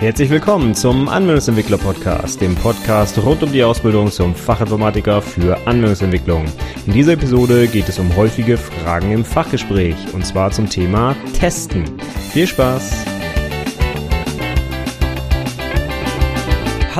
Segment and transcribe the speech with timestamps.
[0.00, 6.46] Herzlich willkommen zum Anwendungsentwickler Podcast, dem Podcast rund um die Ausbildung zum Fachinformatiker für Anwendungsentwicklung.
[6.86, 11.84] In dieser Episode geht es um häufige Fragen im Fachgespräch und zwar zum Thema Testen.
[12.32, 13.09] Viel Spaß!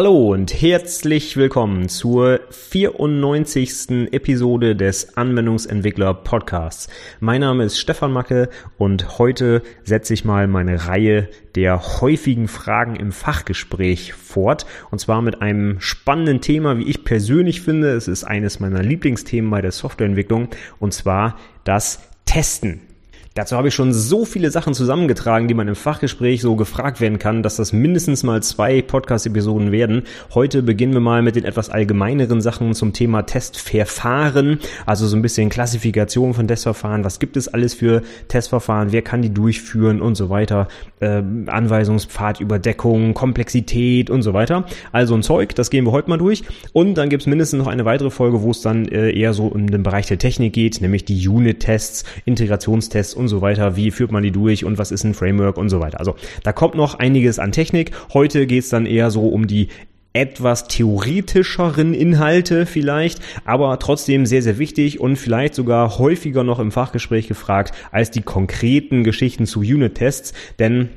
[0.00, 4.10] Hallo und herzlich willkommen zur 94.
[4.12, 6.88] Episode des Anwendungsentwickler Podcasts.
[7.20, 12.96] Mein Name ist Stefan Macke und heute setze ich mal meine Reihe der häufigen Fragen
[12.96, 17.90] im Fachgespräch fort und zwar mit einem spannenden Thema, wie ich persönlich finde.
[17.90, 20.48] Es ist eines meiner Lieblingsthemen bei der Softwareentwicklung
[20.78, 22.89] und zwar das Testen.
[23.34, 27.20] Dazu habe ich schon so viele Sachen zusammengetragen, die man im Fachgespräch so gefragt werden
[27.20, 30.02] kann, dass das mindestens mal zwei Podcast-Episoden werden.
[30.34, 35.22] Heute beginnen wir mal mit den etwas allgemeineren Sachen zum Thema Testverfahren, also so ein
[35.22, 37.04] bisschen Klassifikation von Testverfahren.
[37.04, 38.90] Was gibt es alles für Testverfahren?
[38.90, 40.66] Wer kann die durchführen und so weiter?
[40.98, 44.64] Äh, Anweisungspfad, Überdeckung, Komplexität und so weiter.
[44.90, 46.42] Also ein Zeug, das gehen wir heute mal durch.
[46.72, 49.46] Und dann gibt es mindestens noch eine weitere Folge, wo es dann äh, eher so
[49.46, 53.76] um den Bereich der Technik geht, nämlich die Unit-Tests, Integrationstests und so weiter.
[53.76, 56.00] Wie führt man die durch und was ist ein Framework und so weiter.
[56.00, 57.92] Also da kommt noch einiges an Technik.
[58.12, 59.68] Heute geht es dann eher so um die
[60.12, 66.72] etwas theoretischeren Inhalte vielleicht, aber trotzdem sehr, sehr wichtig und vielleicht sogar häufiger noch im
[66.72, 70.88] Fachgespräch gefragt als die konkreten Geschichten zu Unit-Tests, denn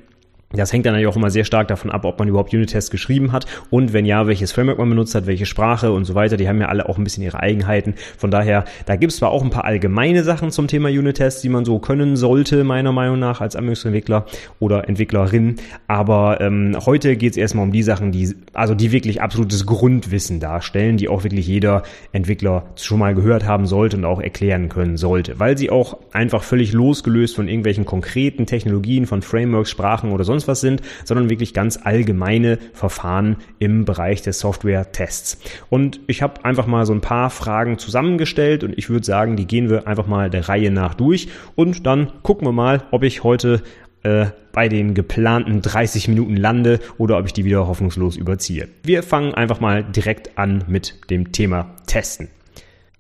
[0.53, 3.31] das hängt dann natürlich auch immer sehr stark davon ab, ob man überhaupt Unit-Tests geschrieben
[3.31, 6.37] hat und wenn ja, welches Framework man benutzt hat, welche Sprache und so weiter.
[6.37, 7.95] Die haben ja alle auch ein bisschen ihre Eigenheiten.
[8.17, 11.49] Von daher, da gibt es zwar auch ein paar allgemeine Sachen zum Thema Unit-Tests, die
[11.49, 14.25] man so können sollte, meiner Meinung nach, als Anwendungsentwickler
[14.59, 15.55] oder Entwicklerin.
[15.87, 20.39] Aber ähm, heute geht es erstmal um die Sachen, die, also die wirklich absolutes Grundwissen
[20.39, 24.97] darstellen, die auch wirklich jeder Entwickler schon mal gehört haben sollte und auch erklären können
[24.97, 30.23] sollte, weil sie auch einfach völlig losgelöst von irgendwelchen konkreten Technologien, von Frameworks, Sprachen oder
[30.23, 35.39] sonst sonst was sind, sondern wirklich ganz allgemeine Verfahren im Bereich des Software-Tests.
[35.69, 39.47] Und ich habe einfach mal so ein paar Fragen zusammengestellt und ich würde sagen, die
[39.47, 43.23] gehen wir einfach mal der Reihe nach durch und dann gucken wir mal, ob ich
[43.23, 43.61] heute
[44.03, 48.67] äh, bei den geplanten 30 Minuten lande oder ob ich die wieder hoffnungslos überziehe.
[48.83, 52.27] Wir fangen einfach mal direkt an mit dem Thema Testen.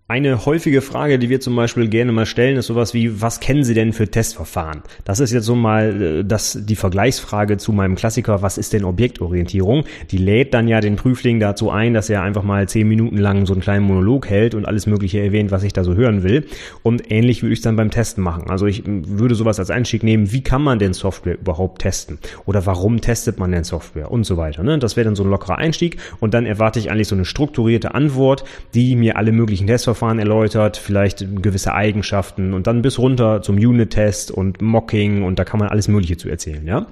[0.09, 3.63] Eine häufige Frage, die wir zum Beispiel gerne mal stellen, ist sowas wie, was kennen
[3.63, 4.81] Sie denn für Testverfahren?
[5.05, 8.83] Das ist jetzt so mal äh, das, die Vergleichsfrage zu meinem Klassiker, was ist denn
[8.83, 9.85] Objektorientierung?
[10.11, 13.45] Die lädt dann ja den Prüfling dazu ein, dass er einfach mal zehn Minuten lang
[13.45, 16.47] so einen kleinen Monolog hält und alles Mögliche erwähnt, was ich da so hören will.
[16.83, 18.49] Und ähnlich würde ich es dann beim Testen machen.
[18.49, 22.19] Also ich würde sowas als Einstieg nehmen, wie kann man denn Software überhaupt testen?
[22.45, 24.11] Oder warum testet man denn Software?
[24.11, 24.63] Und so weiter.
[24.63, 24.79] Ne?
[24.79, 25.95] Das wäre dann so ein lockerer Einstieg.
[26.19, 28.43] Und dann erwarte ich eigentlich so eine strukturierte Antwort,
[28.73, 33.55] die mir alle möglichen Testverfahren Testverfahren erläutert, vielleicht gewisse Eigenschaften und dann bis runter zum
[33.55, 36.87] Unit-Test und Mocking und da kann man alles Mögliche zu erzählen, ja.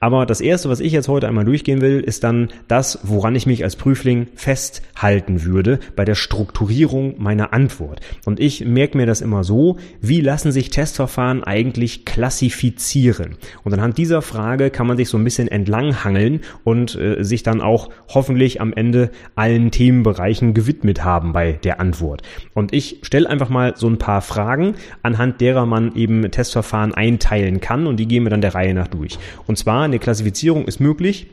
[0.00, 3.46] Aber das erste, was ich jetzt heute einmal durchgehen will, ist dann das, woran ich
[3.46, 8.00] mich als Prüfling festhalten würde bei der Strukturierung meiner Antwort.
[8.24, 13.36] Und ich merke mir das immer so, wie lassen sich Testverfahren eigentlich klassifizieren?
[13.64, 17.60] Und anhand dieser Frage kann man sich so ein bisschen entlanghangeln und äh, sich dann
[17.60, 22.22] auch hoffentlich am Ende allen Themenbereichen gewidmet haben bei der Antwort.
[22.54, 27.60] Und ich stelle einfach mal so ein paar Fragen, anhand derer man eben Testverfahren einteilen
[27.60, 29.18] kann und die gehen wir dann der Reihe nach durch.
[29.46, 31.28] Und zwar eine Klassifizierung ist möglich.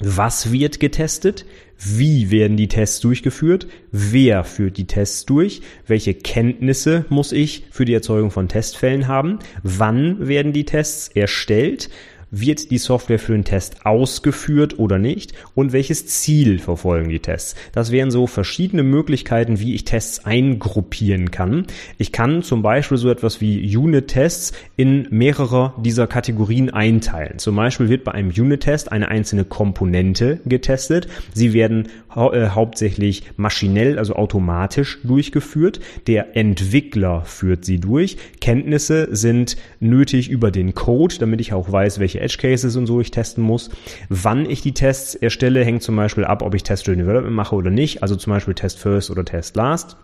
[0.00, 1.44] Was wird getestet?
[1.76, 3.66] Wie werden die Tests durchgeführt?
[3.90, 5.60] Wer führt die Tests durch?
[5.86, 9.40] Welche Kenntnisse muss ich für die Erzeugung von Testfällen haben?
[9.64, 11.90] Wann werden die Tests erstellt?
[12.30, 15.32] Wird die Software für den Test ausgeführt oder nicht?
[15.54, 17.54] Und welches Ziel verfolgen die Tests?
[17.72, 21.66] Das wären so verschiedene Möglichkeiten, wie ich Tests eingruppieren kann.
[21.96, 27.38] Ich kann zum Beispiel so etwas wie Unit-Tests in mehrere dieser Kategorien einteilen.
[27.38, 31.08] Zum Beispiel wird bei einem Unit-Test eine einzelne Komponente getestet.
[31.32, 35.80] Sie werden hau äh, hauptsächlich maschinell, also automatisch durchgeführt.
[36.06, 38.16] Der Entwickler führt sie durch.
[38.40, 43.00] Kenntnisse sind nötig über den Code, damit ich auch weiß, welche Edge Cases und so
[43.00, 43.70] ich testen muss.
[44.08, 47.70] Wann ich die Tests erstelle, hängt zum Beispiel ab, ob ich Test-Driven Development mache oder
[47.70, 48.02] nicht.
[48.02, 49.96] Also zum Beispiel Test First oder Test Last.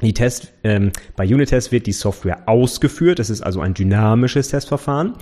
[0.00, 3.18] Die Test, ähm, bei Unit-Test wird die Software ausgeführt.
[3.18, 5.14] Das ist also ein dynamisches Testverfahren.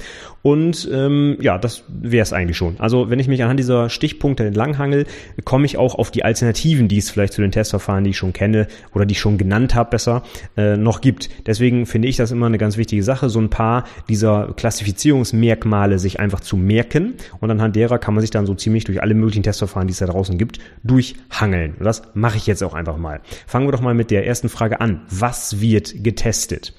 [0.43, 2.79] Und ähm, ja, das wäre es eigentlich schon.
[2.79, 5.07] Also wenn ich mich anhand dieser Stichpunkte entlanghangel,
[5.45, 8.35] komme ich auch auf die Alternativen, die es vielleicht zu den Testverfahren, die ich schon
[8.35, 10.23] kenne oder die ich schon genannt habe, besser
[10.59, 11.31] äh, noch gibt.
[11.47, 16.21] Deswegen finde ich das immer eine ganz wichtige Sache, so ein paar dieser Klassifizierungsmerkmale sich
[16.21, 17.15] einfach zu merken.
[17.41, 19.99] Und anhand derer kann man sich dann so ziemlich durch alle möglichen Testverfahren, die es
[19.99, 21.77] da draußen gibt, durchhangeln.
[21.79, 23.21] Und das mache ich jetzt auch einfach mal.
[23.47, 25.03] Fangen wir doch mal mit der ersten Frage Frage an.
[25.09, 26.75] Was wird getestet?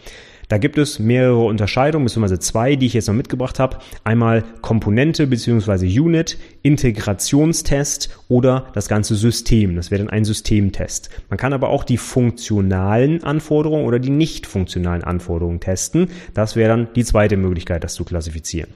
[0.49, 3.79] Da gibt es mehrere Unterscheidungen, beziehungsweise zwei, die ich jetzt noch mitgebracht habe.
[4.03, 9.75] Einmal Komponente beziehungsweise Unit, Integrationstest oder das ganze System.
[9.75, 11.09] Das wäre dann ein Systemtest.
[11.29, 16.09] Man kann aber auch die funktionalen Anforderungen oder die nicht funktionalen Anforderungen testen.
[16.33, 18.69] Das wäre dann die zweite Möglichkeit, das zu klassifizieren.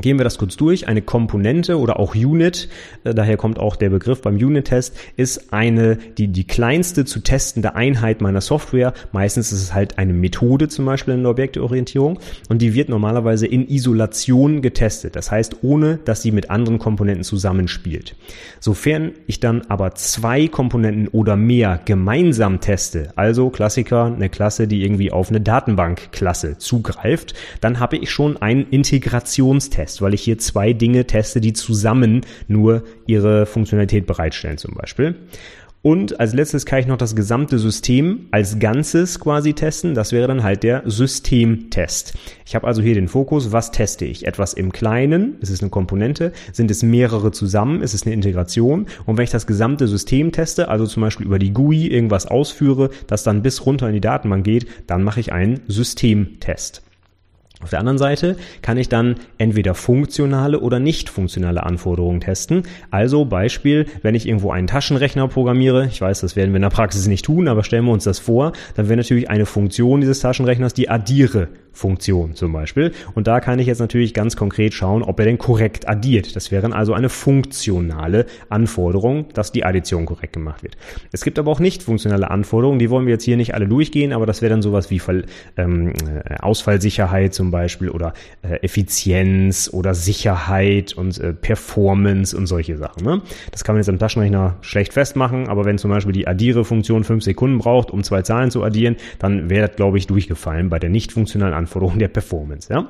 [0.00, 0.88] Gehen wir das kurz durch.
[0.88, 2.68] Eine Komponente oder auch Unit,
[3.04, 7.76] äh, daher kommt auch der Begriff beim Unit-Test, ist eine, die, die kleinste zu testende
[7.76, 8.92] Einheit meiner Software.
[9.12, 12.18] Meistens ist es halt eine Methode, zum Beispiel in der Objekteorientierung,
[12.48, 15.14] und die wird normalerweise in Isolation getestet.
[15.14, 18.16] Das heißt, ohne, dass sie mit anderen Komponenten zusammenspielt.
[18.58, 24.82] Sofern ich dann aber zwei Komponenten oder mehr gemeinsam teste, also Klassiker, eine Klasse, die
[24.82, 29.83] irgendwie auf eine Datenbankklasse zugreift, dann habe ich schon einen Integrationstest.
[29.84, 35.14] Test, weil ich hier zwei Dinge teste, die zusammen nur ihre Funktionalität bereitstellen zum Beispiel.
[35.82, 39.92] Und als letztes kann ich noch das gesamte System als Ganzes quasi testen.
[39.92, 42.14] Das wäre dann halt der Systemtest.
[42.46, 44.26] Ich habe also hier den Fokus, was teste ich?
[44.26, 46.32] Etwas im Kleinen, ist es eine Komponente?
[46.52, 47.82] Sind es mehrere zusammen?
[47.82, 48.86] Ist es eine Integration?
[49.04, 52.88] Und wenn ich das gesamte System teste, also zum Beispiel über die GUI irgendwas ausführe,
[53.06, 56.80] das dann bis runter in die Datenbank geht, dann mache ich einen Systemtest.
[57.62, 62.64] Auf der anderen Seite kann ich dann entweder funktionale oder nicht funktionale Anforderungen testen.
[62.90, 66.70] Also Beispiel, wenn ich irgendwo einen Taschenrechner programmiere, ich weiß, das werden wir in der
[66.70, 70.20] Praxis nicht tun, aber stellen wir uns das vor, dann wäre natürlich eine Funktion dieses
[70.20, 72.92] Taschenrechners die addiere Funktion zum Beispiel.
[73.14, 76.34] Und da kann ich jetzt natürlich ganz konkret schauen, ob er denn korrekt addiert.
[76.36, 80.76] Das wäre also eine funktionale Anforderung, dass die Addition korrekt gemacht wird.
[81.12, 84.12] Es gibt aber auch nicht funktionale Anforderungen, die wollen wir jetzt hier nicht alle durchgehen,
[84.12, 85.00] aber das wäre dann sowas wie
[85.56, 85.92] ähm,
[86.24, 93.04] äh, Ausfallsicherheit zum Beispiel oder äh, Effizienz oder Sicherheit und äh, Performance und solche Sachen.
[93.04, 93.20] Ne?
[93.50, 97.24] Das kann man jetzt am Taschenrechner schlecht festmachen, aber wenn zum Beispiel die Addiere-Funktion fünf
[97.24, 100.90] Sekunden braucht, um zwei Zahlen zu addieren, dann wäre das, glaube ich, durchgefallen bei der
[100.90, 102.72] nicht funktionalen Anforderungen der Performance.
[102.72, 102.88] Ja?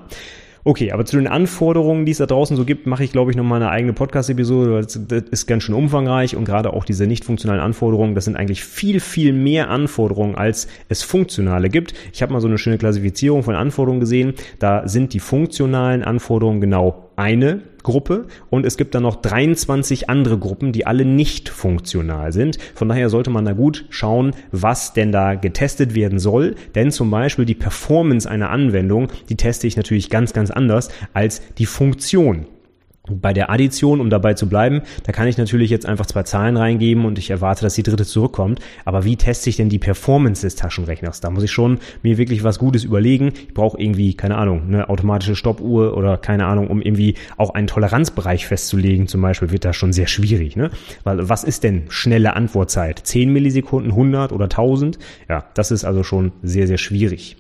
[0.67, 3.37] Okay, aber zu den Anforderungen, die es da draußen so gibt, mache ich, glaube ich,
[3.37, 4.81] nochmal eine eigene Podcast-Episode.
[4.81, 4.97] Das,
[5.31, 9.01] ist ganz schön umfangreich und gerade auch diese nicht funktionalen Anforderungen, das sind eigentlich viel,
[9.01, 11.93] viel mehr Anforderungen, als es funktionale gibt.
[12.15, 14.33] Ich habe mal so eine schöne Klassifizierung von Anforderungen gesehen.
[14.59, 20.39] Da sind die funktionalen Anforderungen genau eine Gruppe und es gibt dann noch 23 andere
[20.39, 22.59] Gruppen, die alle nicht funktional sind.
[22.75, 26.55] Von daher sollte man da gut schauen, was denn da getestet werden soll.
[26.75, 31.43] Denn zum Beispiel die Performance einer Anwendung, die teste ich natürlich ganz, ganz anders als
[31.59, 32.47] die Funktion
[33.07, 36.57] bei der Addition, um dabei zu bleiben, da kann ich natürlich jetzt einfach zwei Zahlen
[36.57, 38.61] reingeben und ich erwarte, dass die dritte zurückkommt.
[38.87, 41.21] Aber wie teste ich denn die Performance des Taschenrechners?
[41.21, 43.33] Da muss ich schon mir wirklich was Gutes überlegen.
[43.49, 47.67] Ich brauche irgendwie, keine Ahnung, eine automatische Stoppuhr oder keine Ahnung, um irgendwie auch einen
[47.67, 49.07] Toleranzbereich festzulegen.
[49.07, 50.57] Zum Beispiel wird das schon sehr schwierig.
[50.57, 50.71] Ne?
[51.03, 53.01] Weil was ist denn schnelle Antwortzeit?
[53.01, 54.99] 10 Millisekunden, 100 oder 1000?
[55.29, 57.37] Ja, das ist also schon sehr, sehr schwierig.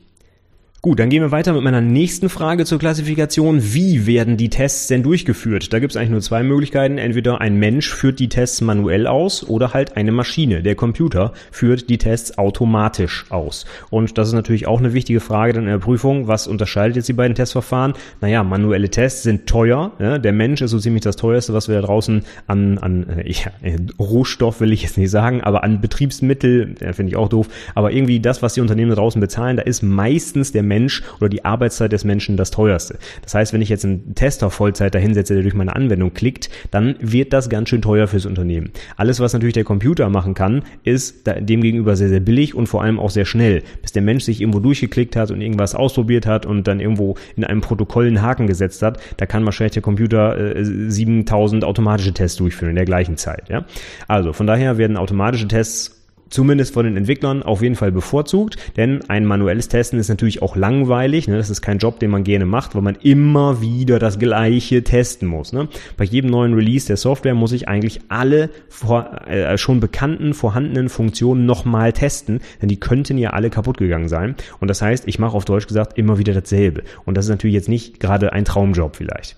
[0.84, 3.72] Gut, dann gehen wir weiter mit meiner nächsten Frage zur Klassifikation.
[3.72, 5.72] Wie werden die Tests denn durchgeführt?
[5.72, 6.98] Da gibt es eigentlich nur zwei Möglichkeiten.
[6.98, 10.62] Entweder ein Mensch führt die Tests manuell aus oder halt eine Maschine.
[10.62, 13.64] Der Computer führt die Tests automatisch aus.
[13.88, 16.28] Und das ist natürlich auch eine wichtige Frage dann in der Prüfung.
[16.28, 17.94] Was unterscheidet jetzt die beiden Testverfahren?
[18.20, 19.92] Naja, manuelle Tests sind teuer.
[19.99, 23.32] Ja, der Mensch ist so ziemlich das teuerste, was wir da draußen an, an äh,
[23.32, 23.50] ja,
[23.99, 27.49] Rohstoff will ich jetzt nicht sagen, aber an Betriebsmittel, ja, finde ich auch doof.
[27.75, 31.02] Aber irgendwie das, was die Unternehmen da draußen bezahlen, da ist meistens der Mensch Mensch
[31.21, 32.99] oder die Arbeitszeit des Menschen das teuerste.
[33.23, 36.97] Das heißt, wenn ich jetzt einen Tester Vollzeit dahinsetze, der durch meine Anwendung klickt, dann
[37.00, 38.73] wird das ganz schön teuer fürs Unternehmen.
[38.97, 42.99] Alles, was natürlich der Computer machen kann, ist demgegenüber sehr, sehr billig und vor allem
[42.99, 43.62] auch sehr schnell.
[43.83, 47.45] Bis der Mensch sich irgendwo durchgeklickt hat und irgendwas ausprobiert hat und dann irgendwo in
[47.45, 52.38] einem Protokoll einen Haken gesetzt hat, da kann wahrscheinlich der Computer äh, 7000 automatische Tests
[52.38, 53.49] durchführen in der gleichen Zeit.
[53.49, 53.64] Ja?
[54.09, 56.03] Also von daher werden automatische Tests
[56.35, 60.57] zumindest von den Entwicklern auf jeden Fall bevorzugt, denn ein manuelles Testen ist natürlich auch
[60.57, 61.29] langweilig.
[61.29, 61.37] Ne?
[61.37, 65.29] Das ist kein Job, den man gerne macht, weil man immer wieder das Gleiche testen
[65.29, 65.53] muss.
[65.53, 65.69] Ne?
[65.97, 70.88] Bei jedem neuen Release der Software muss ich eigentlich alle vor, äh, schon bekannten, vorhandenen
[70.88, 74.35] Funktionen nochmal testen, denn die könnten ja alle kaputt gegangen sein.
[74.59, 76.83] Und das heißt, ich mache auf Deutsch gesagt immer wieder dasselbe.
[77.05, 79.37] Und das ist natürlich jetzt nicht gerade ein Traumjob vielleicht.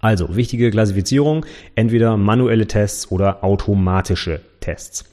[0.00, 5.04] Also, wichtige Klassifizierung, entweder manuelle Tests oder automatische Tests.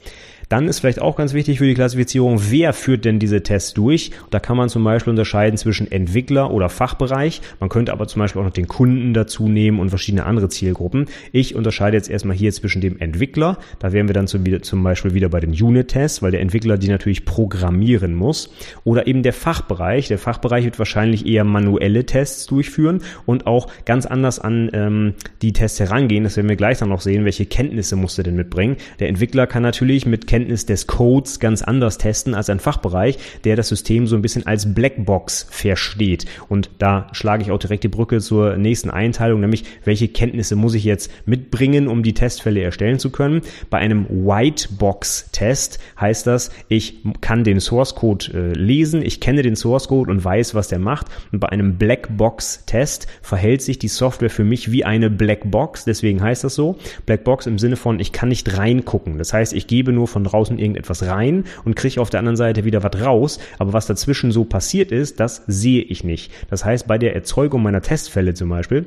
[0.50, 4.10] Dann ist vielleicht auch ganz wichtig für die Klassifizierung, wer führt denn diese Tests durch?
[4.30, 7.40] Da kann man zum Beispiel unterscheiden zwischen Entwickler oder Fachbereich.
[7.60, 11.06] Man könnte aber zum Beispiel auch noch den Kunden dazu nehmen und verschiedene andere Zielgruppen.
[11.30, 15.28] Ich unterscheide jetzt erstmal hier zwischen dem Entwickler, da wären wir dann zum Beispiel wieder
[15.28, 18.52] bei den Unit-Tests, weil der Entwickler die natürlich programmieren muss,
[18.82, 20.08] oder eben der Fachbereich.
[20.08, 25.52] Der Fachbereich wird wahrscheinlich eher manuelle Tests durchführen und auch ganz anders an ähm, die
[25.52, 26.24] Tests herangehen.
[26.24, 28.78] Das werden wir gleich dann noch sehen, welche Kenntnisse muss er denn mitbringen.
[28.98, 33.56] Der Entwickler kann natürlich mit Kenntnis des Codes ganz anders testen als ein Fachbereich, der
[33.56, 36.24] das System so ein bisschen als Blackbox versteht.
[36.48, 40.72] Und da schlage ich auch direkt die Brücke zur nächsten Einteilung, nämlich welche Kenntnisse muss
[40.72, 43.42] ich jetzt mitbringen, um die Testfälle erstellen zu können.
[43.68, 49.56] Bei einem Whitebox-Test heißt das, ich kann den Source Code äh, lesen, ich kenne den
[49.56, 51.08] Source Code und weiß, was der macht.
[51.32, 56.44] Und bei einem Blackbox-Test verhält sich die Software für mich wie eine Blackbox, deswegen heißt
[56.44, 56.78] das so.
[57.04, 59.18] Blackbox im Sinne von, ich kann nicht reingucken.
[59.18, 62.64] Das heißt, ich gebe nur von draußen irgendetwas rein und kriege auf der anderen Seite
[62.64, 66.32] wieder was raus, aber was dazwischen so passiert ist, das sehe ich nicht.
[66.48, 68.86] Das heißt, bei der Erzeugung meiner Testfälle zum Beispiel,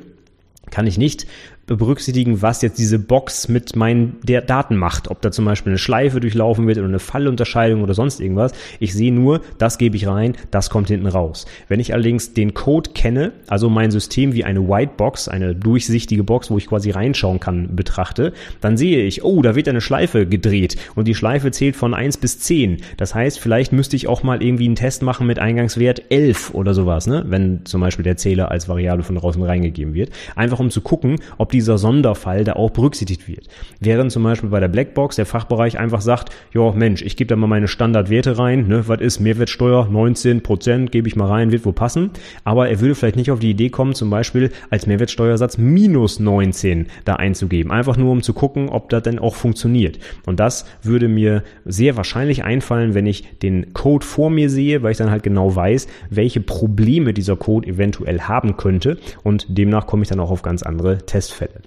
[0.70, 1.26] kann ich nicht
[1.66, 5.10] berücksichtigen, was jetzt diese Box mit meinen der Daten macht.
[5.10, 8.52] Ob da zum Beispiel eine Schleife durchlaufen wird oder eine Fallunterscheidung oder sonst irgendwas.
[8.80, 11.46] Ich sehe nur, das gebe ich rein, das kommt hinten raus.
[11.68, 16.50] Wenn ich allerdings den Code kenne, also mein System wie eine Whitebox, eine durchsichtige Box,
[16.50, 20.76] wo ich quasi reinschauen kann, betrachte, dann sehe ich, oh, da wird eine Schleife gedreht
[20.94, 22.78] und die Schleife zählt von 1 bis 10.
[22.96, 26.74] Das heißt, vielleicht müsste ich auch mal irgendwie einen Test machen mit Eingangswert 11 oder
[26.74, 27.24] sowas, ne?
[27.28, 30.10] wenn zum Beispiel der Zähler als Variable von draußen reingegeben wird.
[30.36, 33.48] Einfach um zu gucken, ob dieser Sonderfall da auch berücksichtigt wird.
[33.80, 37.36] Während zum Beispiel bei der Blackbox der Fachbereich einfach sagt, ja Mensch, ich gebe da
[37.36, 41.64] mal meine Standardwerte rein, ne, was ist Mehrwertsteuer, 19 Prozent, gebe ich mal rein, wird
[41.64, 42.10] wohl passen.
[42.42, 46.86] Aber er würde vielleicht nicht auf die Idee kommen, zum Beispiel als Mehrwertsteuersatz minus 19
[47.04, 47.70] da einzugeben.
[47.70, 49.98] Einfach nur, um zu gucken, ob das denn auch funktioniert.
[50.26, 54.92] Und das würde mir sehr wahrscheinlich einfallen, wenn ich den Code vor mir sehe, weil
[54.92, 58.98] ich dann halt genau weiß, welche Probleme dieser Code eventuell haben könnte.
[59.22, 61.43] Und demnach komme ich dann auch auf ganz andere Testfälle.
[61.48, 61.62] Fälle.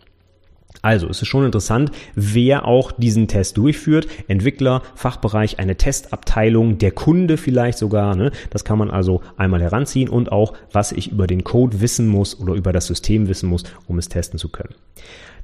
[0.81, 4.07] Also es ist schon interessant, wer auch diesen Test durchführt.
[4.27, 8.15] Entwickler, Fachbereich, eine Testabteilung, der Kunde vielleicht sogar.
[8.15, 8.31] Ne?
[8.51, 12.39] Das kann man also einmal heranziehen und auch, was ich über den Code wissen muss
[12.39, 14.75] oder über das System wissen muss, um es testen zu können.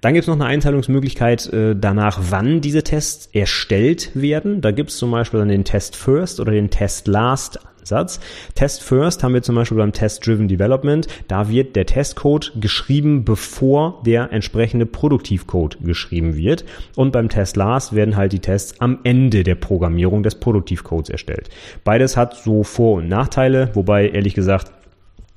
[0.02, 4.60] Dann gibt es noch eine Einteilungsmöglichkeit äh, danach, wann diese Tests erstellt werden.
[4.60, 8.20] Da gibt es zum Beispiel dann den Test First oder den Test Last Satz.
[8.56, 11.08] Test First haben wir zum Beispiel beim Test Driven Development.
[11.28, 16.66] Da wird der Testcode geschrieben, bevor der entsprechende Produktivcode geschrieben wird.
[16.96, 21.50] Und beim Test Last werden halt die Tests am Ende der Programmierung des Produktivcodes erstellt.
[21.84, 24.72] Beides hat so Vor- und Nachteile, wobei ehrlich gesagt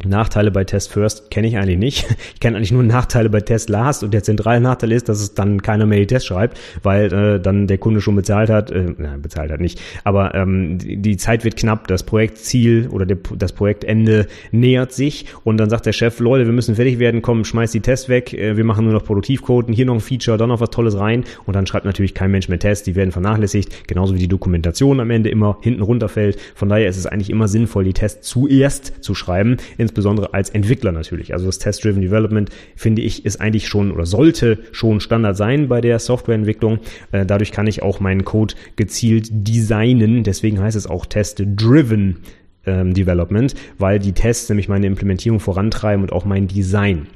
[0.04, 2.06] Nachteile bei Test First kenne ich eigentlich nicht.
[2.34, 5.34] Ich kenne eigentlich nur Nachteile bei Test Last und der zentrale Nachteil ist, dass es
[5.34, 8.94] dann keiner mehr die Tests schreibt, weil äh, dann der Kunde schon bezahlt hat, äh,
[8.98, 13.16] nein, bezahlt hat nicht, aber ähm, die, die Zeit wird knapp, das Projektziel oder der,
[13.36, 17.44] das Projektende nähert sich und dann sagt der Chef, Leute, wir müssen fertig werden, komm,
[17.44, 20.50] schmeiß die Tests weg, äh, wir machen nur noch Produktivcode, hier noch ein Feature, dann
[20.50, 23.88] noch was Tolles rein und dann schreibt natürlich kein Mensch mehr Tests, die werden vernachlässigt,
[23.88, 26.38] genauso wie die Dokumentation am Ende immer hinten runterfällt.
[26.54, 30.92] Von daher ist es eigentlich immer sinnvoll, die Tests zuerst zu schreiben, insbesondere als Entwickler
[30.92, 31.32] natürlich.
[31.32, 35.80] Also das Test-Driven Development, finde ich, ist eigentlich schon oder sollte schon Standard sein bei
[35.80, 36.80] der Softwareentwicklung.
[37.12, 40.24] Äh, dadurch kann ich auch meinen Code gezielt designen.
[40.24, 42.18] Deswegen heißt es auch Test-Driven
[42.66, 47.06] ähm, Development, weil die Tests nämlich meine Implementierung vorantreiben und auch mein Design.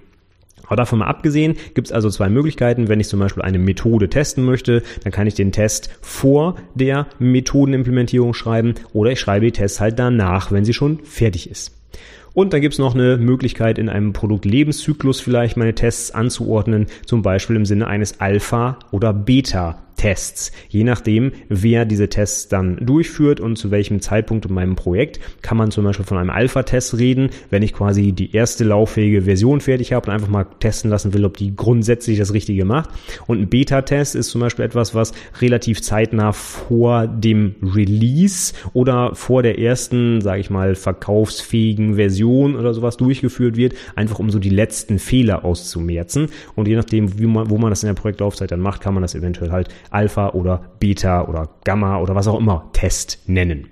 [0.70, 2.86] Aber davon mal abgesehen, gibt es also zwei Möglichkeiten.
[2.86, 7.08] Wenn ich zum Beispiel eine Methode testen möchte, dann kann ich den Test vor der
[7.18, 11.76] Methodenimplementierung schreiben oder ich schreibe die Tests halt danach, wenn sie schon fertig ist.
[12.32, 17.22] Und dann gibt es noch eine Möglichkeit, in einem Produktlebenszyklus vielleicht meine Tests anzuordnen, zum
[17.22, 20.52] Beispiel im Sinne eines Alpha- oder Beta Tests.
[20.68, 25.56] Je nachdem, wer diese Tests dann durchführt und zu welchem Zeitpunkt in meinem Projekt, kann
[25.56, 29.92] man zum Beispiel von einem Alpha-Test reden, wenn ich quasi die erste lauffähige Version fertig
[29.92, 32.90] habe und einfach mal testen lassen will, ob die grundsätzlich das Richtige macht.
[33.26, 39.42] Und ein Beta-Test ist zum Beispiel etwas, was relativ zeitnah vor dem Release oder vor
[39.42, 44.50] der ersten, sage ich mal, verkaufsfähigen Version oder sowas durchgeführt wird, einfach um so die
[44.50, 46.28] letzten Fehler auszumerzen.
[46.54, 49.02] Und je nachdem, wie man, wo man das in der Projektlaufzeit dann macht, kann man
[49.02, 53.68] das eventuell halt Alpha oder Beta oder Gamma oder was auch immer Test nennen.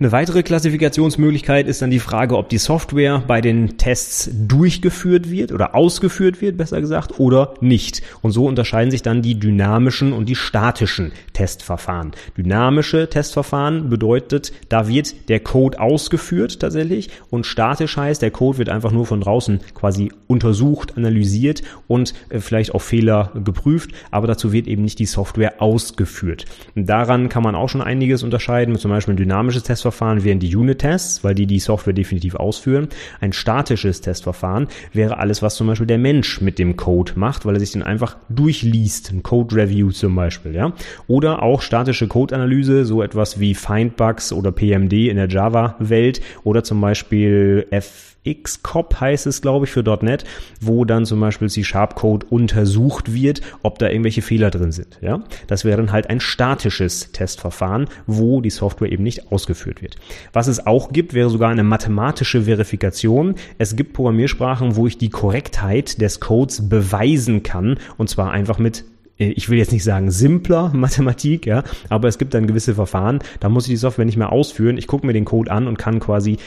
[0.00, 5.50] Eine weitere Klassifikationsmöglichkeit ist dann die Frage, ob die Software bei den Tests durchgeführt wird
[5.50, 8.02] oder ausgeführt wird, besser gesagt, oder nicht.
[8.22, 12.12] Und so unterscheiden sich dann die dynamischen und die statischen Testverfahren.
[12.36, 18.68] Dynamische Testverfahren bedeutet, da wird der Code ausgeführt tatsächlich und statisch heißt, der Code wird
[18.68, 24.52] einfach nur von draußen quasi untersucht, analysiert und äh, vielleicht auch Fehler geprüft, aber dazu
[24.52, 26.44] wird eben nicht die Software ausgeführt.
[26.76, 30.38] Und daran kann man auch schon einiges unterscheiden, zum Beispiel ein dynamisches Testverfahren Testverfahren wären
[30.38, 32.88] die Unit-Tests, weil die die Software definitiv ausführen.
[33.20, 37.54] Ein statisches Testverfahren wäre alles, was zum Beispiel der Mensch mit dem Code macht, weil
[37.54, 40.74] er sich den einfach durchliest, ein Code-Review zum Beispiel, ja.
[41.06, 46.80] Oder auch statische Code-Analyse, so etwas wie Findbugs oder PMD in der Java-Welt oder zum
[46.82, 50.24] Beispiel F Xcop heißt es, glaube ich, für .NET,
[50.60, 54.98] wo dann zum Beispiel C-Sharp-Code untersucht wird, ob da irgendwelche Fehler drin sind.
[55.00, 59.96] Ja, das wäre dann halt ein statisches Testverfahren, wo die Software eben nicht ausgeführt wird.
[60.32, 63.34] Was es auch gibt, wäre sogar eine mathematische Verifikation.
[63.58, 68.84] Es gibt Programmiersprachen, wo ich die Korrektheit des Codes beweisen kann, und zwar einfach mit
[69.18, 73.20] äh, ich will jetzt nicht sagen simpler Mathematik, ja, aber es gibt dann gewisse Verfahren,
[73.40, 74.78] da muss ich die Software nicht mehr ausführen.
[74.78, 76.38] Ich gucke mir den Code an und kann quasi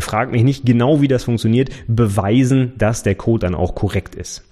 [0.00, 4.47] frag mich nicht genau, wie das funktioniert, beweisen, dass der Code dann auch korrekt ist.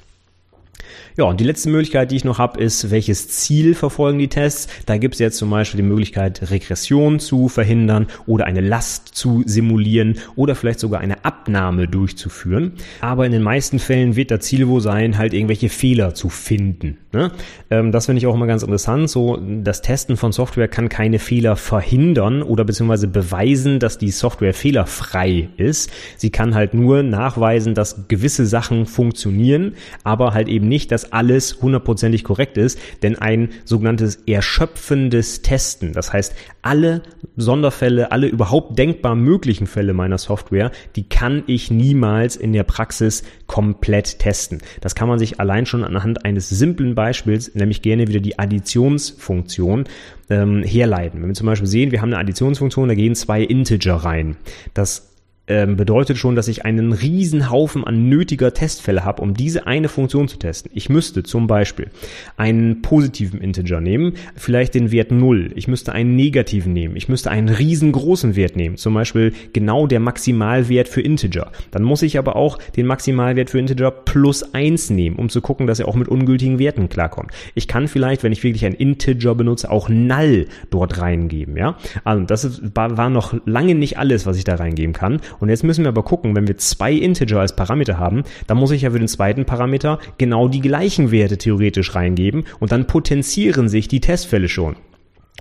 [1.18, 4.68] Ja, und die letzte Möglichkeit, die ich noch habe, ist, welches Ziel verfolgen die Tests.
[4.84, 9.42] Da gibt es jetzt zum Beispiel die Möglichkeit, Regression zu verhindern oder eine Last zu
[9.46, 12.72] simulieren oder vielleicht sogar eine Abnahme durchzuführen.
[13.00, 16.98] Aber in den meisten Fällen wird das Ziel wohl sein, halt irgendwelche Fehler zu finden.
[17.12, 17.30] Ne?
[17.70, 19.08] Ähm, das finde ich auch immer ganz interessant.
[19.08, 24.52] So, das Testen von Software kann keine Fehler verhindern oder beziehungsweise beweisen, dass die Software
[24.52, 25.90] fehlerfrei ist.
[26.18, 31.60] Sie kann halt nur nachweisen, dass gewisse Sachen funktionieren, aber halt eben nicht, dass alles
[31.62, 37.02] hundertprozentig korrekt ist, denn ein sogenanntes erschöpfendes Testen, das heißt, alle
[37.36, 43.22] Sonderfälle, alle überhaupt denkbar möglichen Fälle meiner Software, die kann ich niemals in der Praxis
[43.46, 44.60] komplett testen.
[44.80, 49.84] Das kann man sich allein schon anhand eines simplen Beispiels, nämlich gerne wieder die Additionsfunktion,
[50.28, 51.20] ähm, herleiten.
[51.22, 54.36] Wenn wir zum Beispiel sehen, wir haben eine Additionsfunktion, da gehen zwei Integer rein.
[54.74, 55.15] Das
[55.48, 59.88] ähm, bedeutet schon, dass ich einen riesen Haufen an nötiger Testfälle habe, um diese eine
[59.88, 60.70] Funktion zu testen.
[60.74, 61.90] Ich müsste zum Beispiel
[62.36, 65.52] einen positiven Integer nehmen, vielleicht den Wert 0.
[65.54, 66.96] Ich müsste einen negativen nehmen.
[66.96, 71.52] Ich müsste einen riesengroßen Wert nehmen, zum Beispiel genau der Maximalwert für Integer.
[71.70, 75.66] Dann muss ich aber auch den Maximalwert für Integer plus 1 nehmen, um zu gucken,
[75.66, 77.30] dass er auch mit ungültigen Werten klarkommt.
[77.54, 81.56] Ich kann vielleicht, wenn ich wirklich ein Integer benutze, auch null dort reingeben.
[81.56, 85.20] Ja, Also das ist, war noch lange nicht alles, was ich da reingeben kann.
[85.40, 88.70] Und jetzt müssen wir aber gucken, wenn wir zwei Integer als Parameter haben, dann muss
[88.70, 93.68] ich ja für den zweiten Parameter genau die gleichen Werte theoretisch reingeben und dann potenzieren
[93.68, 94.76] sich die Testfälle schon.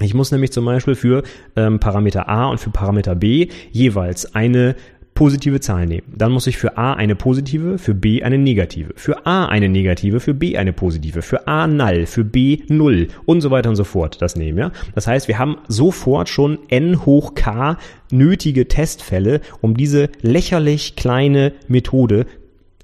[0.02, 1.24] Ich muss nämlich zum Beispiel für
[1.56, 4.76] ähm, Parameter A und für Parameter B jeweils eine
[5.15, 6.13] positive Zahl nehmen.
[6.15, 10.19] Dann muss ich für A eine positive, für B eine negative, für A eine negative,
[10.19, 13.86] für B eine positive, für A null, für B null und so weiter und so
[13.86, 14.58] fort das nehmen.
[14.60, 14.71] Ja?
[14.93, 17.78] Das heißt, wir haben sofort schon n hoch k
[18.12, 22.28] nötige Testfälle, um diese lächerlich kleine Methode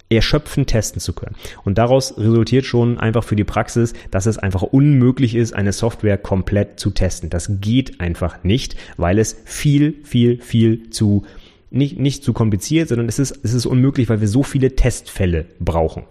[0.10, 1.36] erschöpfend testen zu können.
[1.64, 6.18] Und daraus resultiert schon einfach für die Praxis, dass es einfach unmöglich ist, eine Software
[6.18, 7.30] komplett zu testen.
[7.30, 11.24] Das geht einfach nicht, weil es viel, viel, viel zu
[11.72, 15.46] nicht, nicht zu kompliziert, sondern es ist, es ist unmöglich, weil wir so viele Testfälle
[15.60, 16.04] brauchen.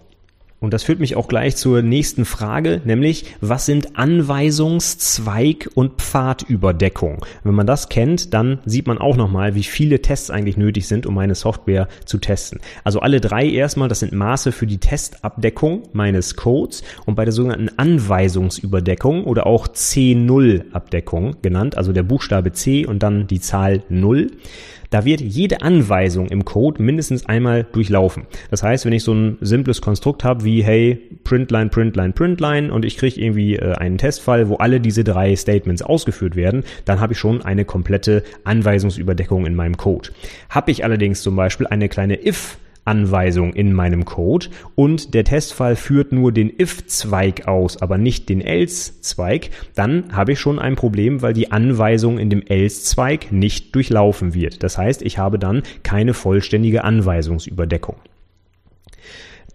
[0.61, 5.99] Und das führt mich auch gleich zur nächsten Frage, nämlich was sind Anweisungs-, Zweig- und
[5.99, 7.25] Pfadüberdeckung?
[7.43, 11.07] Wenn man das kennt, dann sieht man auch nochmal, wie viele Tests eigentlich nötig sind,
[11.07, 12.59] um meine Software zu testen.
[12.83, 17.31] Also alle drei erstmal, das sind Maße für die Testabdeckung meines Codes und bei der
[17.31, 24.29] sogenannten Anweisungsüberdeckung oder auch C0-Abdeckung genannt, also der Buchstabe C und dann die Zahl 0
[24.91, 28.27] da wird jede Anweisung im Code mindestens einmal durchlaufen.
[28.51, 32.85] Das heißt, wenn ich so ein simples Konstrukt habe wie, hey, Printline, Printline, Printline und
[32.85, 37.13] ich kriege irgendwie äh, einen Testfall, wo alle diese drei Statements ausgeführt werden, dann habe
[37.13, 40.09] ich schon eine komplette Anweisungsüberdeckung in meinem Code.
[40.49, 45.75] Habe ich allerdings zum Beispiel eine kleine if Anweisung in meinem Code und der Testfall
[45.75, 51.21] führt nur den if-Zweig aus, aber nicht den else-Zweig, dann habe ich schon ein Problem,
[51.21, 54.63] weil die Anweisung in dem else-Zweig nicht durchlaufen wird.
[54.63, 57.95] Das heißt, ich habe dann keine vollständige Anweisungsüberdeckung.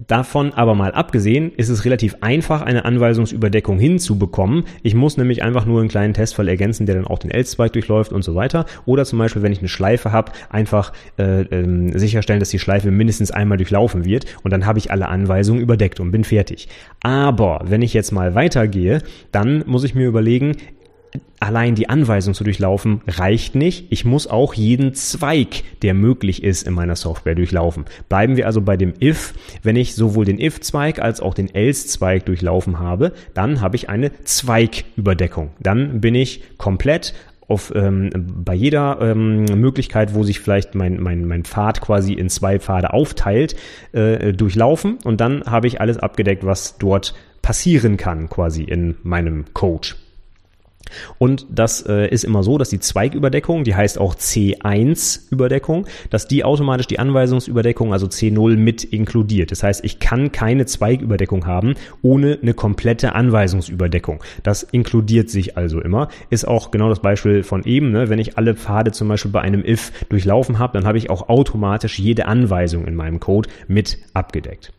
[0.07, 4.65] Davon aber mal abgesehen, ist es relativ einfach, eine Anweisungsüberdeckung hinzubekommen.
[4.83, 8.13] Ich muss nämlich einfach nur einen kleinen Testfall ergänzen, der dann auch den Else-Zweig durchläuft
[8.13, 8.67] und so weiter.
[8.85, 12.91] Oder zum Beispiel, wenn ich eine Schleife habe, einfach äh, äh, sicherstellen, dass die Schleife
[12.91, 16.69] mindestens einmal durchlaufen wird und dann habe ich alle Anweisungen überdeckt und bin fertig.
[17.03, 20.57] Aber wenn ich jetzt mal weitergehe, dann muss ich mir überlegen,
[21.40, 23.87] allein die Anweisung zu durchlaufen reicht nicht.
[23.90, 27.85] Ich muss auch jeden Zweig, der möglich ist in meiner Software durchlaufen.
[28.09, 29.35] Bleiben wir also bei dem if.
[29.62, 34.12] Wenn ich sowohl den if-Zweig als auch den else-Zweig durchlaufen habe, dann habe ich eine
[34.25, 35.51] Zweigüberdeckung.
[35.61, 37.14] Dann bin ich komplett
[37.49, 38.11] auf ähm,
[38.45, 42.92] bei jeder ähm, Möglichkeit, wo sich vielleicht mein, mein, mein Pfad quasi in zwei Pfade
[42.92, 43.55] aufteilt,
[43.92, 49.45] äh, durchlaufen und dann habe ich alles abgedeckt, was dort passieren kann quasi in meinem
[49.55, 49.90] Code.
[51.18, 56.44] Und das äh, ist immer so, dass die Zweigüberdeckung, die heißt auch C1-Überdeckung, dass die
[56.44, 59.51] automatisch die Anweisungsüberdeckung, also C0, mit inkludiert.
[59.51, 64.22] Das heißt, ich kann keine Zweigüberdeckung haben ohne eine komplette Anweisungsüberdeckung.
[64.42, 66.09] Das inkludiert sich also immer.
[66.31, 67.90] Ist auch genau das Beispiel von eben.
[67.90, 68.09] Ne?
[68.09, 71.29] Wenn ich alle Pfade zum Beispiel bei einem if durchlaufen habe, dann habe ich auch
[71.29, 74.72] automatisch jede Anweisung in meinem Code mit abgedeckt.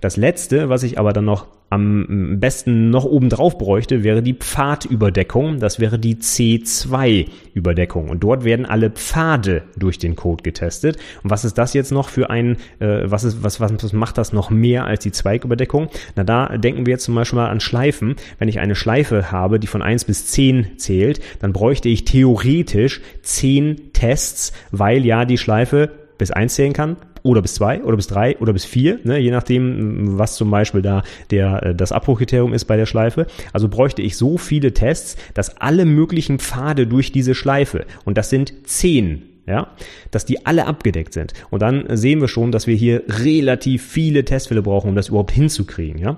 [0.00, 4.34] Das letzte, was ich aber dann noch am besten noch oben drauf bräuchte, wäre die
[4.34, 5.58] Pfadüberdeckung.
[5.58, 8.10] Das wäre die C2-Überdeckung.
[8.10, 10.98] Und dort werden alle Pfade durch den Code getestet.
[11.22, 14.18] Und was ist das jetzt noch für ein, äh, was, ist, was, was, was macht
[14.18, 15.88] das noch mehr als die Zweigüberdeckung?
[16.14, 18.16] Na, da denken wir jetzt zum Beispiel mal an Schleifen.
[18.38, 23.00] Wenn ich eine Schleife habe, die von 1 bis 10 zählt, dann bräuchte ich theoretisch
[23.22, 28.06] 10 Tests, weil ja die Schleife bis 1 zählen kann, oder bis zwei oder bis
[28.06, 32.52] drei oder bis vier, ne, je nachdem, was zum Beispiel da der, äh, das Abbruchkriterium
[32.52, 33.26] ist bei der Schleife.
[33.52, 38.30] Also bräuchte ich so viele Tests, dass alle möglichen Pfade durch diese Schleife, und das
[38.30, 39.68] sind zehn ja,
[40.12, 41.32] dass die alle abgedeckt sind.
[41.50, 45.32] Und dann sehen wir schon, dass wir hier relativ viele Testfälle brauchen, um das überhaupt
[45.32, 46.16] hinzukriegen, ja.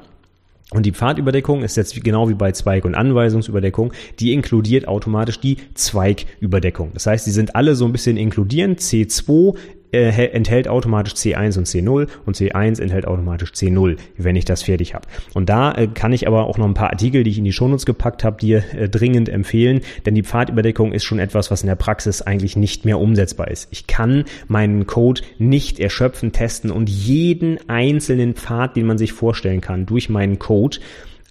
[0.71, 5.59] Und die Pfadüberdeckung ist jetzt genau wie bei Zweig- und Anweisungsüberdeckung, die inkludiert automatisch die
[5.75, 6.91] Zweigüberdeckung.
[6.95, 8.81] Das heißt, die sind alle so ein bisschen inkludierend.
[8.81, 9.57] C2
[9.95, 14.95] äh, enthält automatisch C1 und C0 und C1 enthält automatisch C0, wenn ich das fertig
[14.95, 15.07] habe.
[15.33, 17.53] Und da äh, kann ich aber auch noch ein paar Artikel, die ich in die
[17.53, 21.69] Shownotes gepackt habe, dir äh, dringend empfehlen, denn die Pfadüberdeckung ist schon etwas, was in
[21.69, 23.69] der Praxis eigentlich nicht mehr umsetzbar ist.
[23.71, 29.61] Ich kann meinen Code nicht erschöpfen, testen und jeden einzelnen Pfad, den man sich vorstellen
[29.61, 30.79] kann, durch meinen Code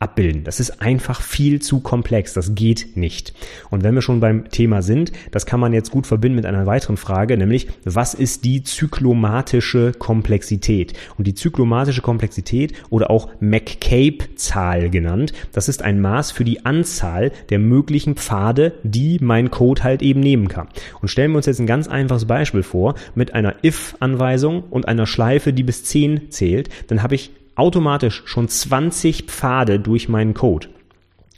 [0.03, 0.43] abbilden.
[0.43, 2.33] Das ist einfach viel zu komplex.
[2.33, 3.33] Das geht nicht.
[3.69, 6.65] Und wenn wir schon beim Thema sind, das kann man jetzt gut verbinden mit einer
[6.65, 10.93] weiteren Frage, nämlich was ist die zyklomatische Komplexität?
[11.17, 17.31] Und die zyklomatische Komplexität oder auch McCabe-Zahl genannt, das ist ein Maß für die Anzahl
[17.49, 20.67] der möglichen Pfade, die mein Code halt eben nehmen kann.
[21.01, 25.05] Und stellen wir uns jetzt ein ganz einfaches Beispiel vor mit einer if-Anweisung und einer
[25.05, 30.67] Schleife, die bis 10 zählt, dann habe ich automatisch schon 20 Pfade durch meinen Code.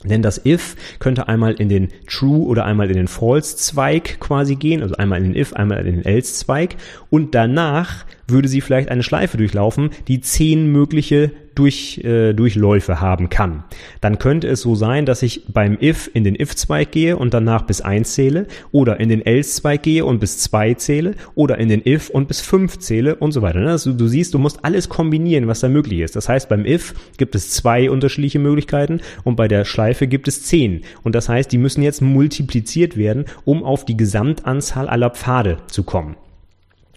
[0.04, 4.56] Denn das if könnte einmal in den true oder einmal in den false Zweig quasi
[4.56, 6.76] gehen, also einmal in den if, einmal in den else Zweig
[7.10, 13.28] und danach würde sie vielleicht eine Schleife durchlaufen, die zehn mögliche durch, äh, Durchläufe haben
[13.28, 13.64] kann.
[14.00, 17.62] Dann könnte es so sein, dass ich beim if in den if-Zweig gehe und danach
[17.62, 21.82] bis eins zähle oder in den else-Zweig gehe und bis zwei zähle oder in den
[21.84, 23.60] if und bis fünf zähle und so weiter.
[23.60, 26.14] Also du siehst, du musst alles kombinieren, was da möglich ist.
[26.14, 30.42] Das heißt, beim if gibt es zwei unterschiedliche Möglichkeiten und bei der Schleife gibt es
[30.42, 30.82] zehn.
[31.02, 35.84] Und das heißt, die müssen jetzt multipliziert werden, um auf die Gesamtanzahl aller Pfade zu
[35.84, 36.16] kommen.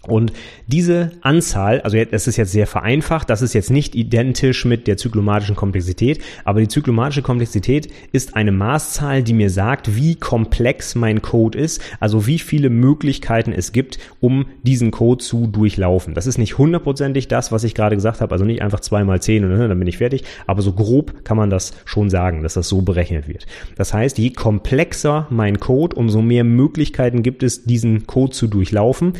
[0.06, 0.32] Und
[0.66, 4.96] diese Anzahl, also das ist jetzt sehr vereinfacht, das ist jetzt nicht identisch mit der
[4.96, 11.20] zyklomatischen Komplexität, aber die zyklomatische Komplexität ist eine Maßzahl, die mir sagt, wie komplex mein
[11.20, 16.14] Code ist, also wie viele Möglichkeiten es gibt, um diesen Code zu durchlaufen.
[16.14, 19.20] Das ist nicht hundertprozentig das, was ich gerade gesagt habe, also nicht einfach zwei mal
[19.20, 22.54] zehn und dann bin ich fertig, aber so grob kann man das schon sagen, dass
[22.54, 23.46] das so berechnet wird.
[23.76, 29.12] Das heißt, je komplexer mein Code, umso mehr Möglichkeiten gibt es, diesen Code zu durchlaufen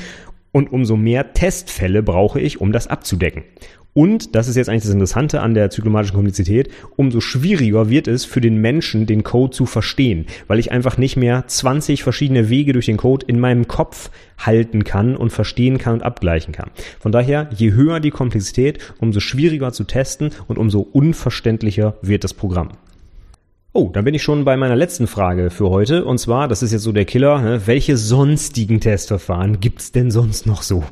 [0.53, 3.45] und umso mehr Testfälle brauche ich, um das abzudecken.
[3.93, 8.25] Und, das ist jetzt eigentlich das Interessante an der zyklomatischen Komplexität, umso schwieriger wird es
[8.25, 12.73] für den Menschen, den Code zu verstehen, weil ich einfach nicht mehr 20 verschiedene Wege
[12.73, 16.71] durch den Code in meinem Kopf halten kann und verstehen kann und abgleichen kann.
[17.01, 22.35] Von daher, je höher die Komplexität, umso schwieriger zu testen und umso unverständlicher wird das
[22.35, 22.71] Programm.
[23.73, 26.05] Oh, dann bin ich schon bei meiner letzten Frage für heute.
[26.05, 27.63] Und zwar, das ist jetzt so der Killer, ne?
[27.67, 30.83] welche sonstigen Testverfahren gibt's denn sonst noch so?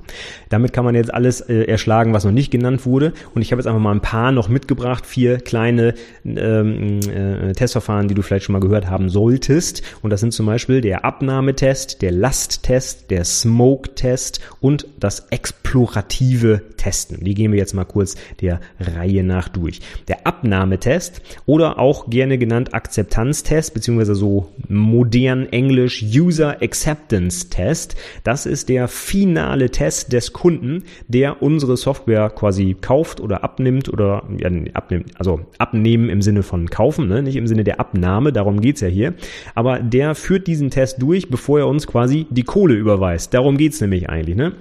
[0.49, 3.15] Damit kann man jetzt alles äh, erschlagen, was noch nicht genannt wurde.
[3.35, 8.07] Und ich habe jetzt einfach mal ein paar noch mitgebracht, vier kleine ähm, äh, Testverfahren,
[8.07, 9.83] die du vielleicht schon mal gehört haben solltest.
[10.03, 17.25] Und das sind zum Beispiel der Abnahmetest, der Lasttest, der Smoke-Test und das explorative Testen.
[17.25, 19.81] Die gehen wir jetzt mal kurz der Reihe nach durch.
[20.07, 27.97] Der Abnahmetest oder auch gerne genannt und Akzeptanztest, beziehungsweise so modern Englisch User Acceptance Test.
[28.25, 34.25] Das ist der finale Test des Kunden, der unsere Software quasi kauft oder abnimmt oder
[34.39, 37.23] ja, abnimmt, also abnehmen im Sinne von kaufen, ne?
[37.23, 39.15] nicht im Sinne der Abnahme, darum geht's ja hier.
[39.55, 43.35] Aber der führt diesen Test durch, bevor er uns quasi die Kohle überweist.
[43.35, 44.37] Darum geht's nämlich eigentlich.
[44.37, 44.53] Ne?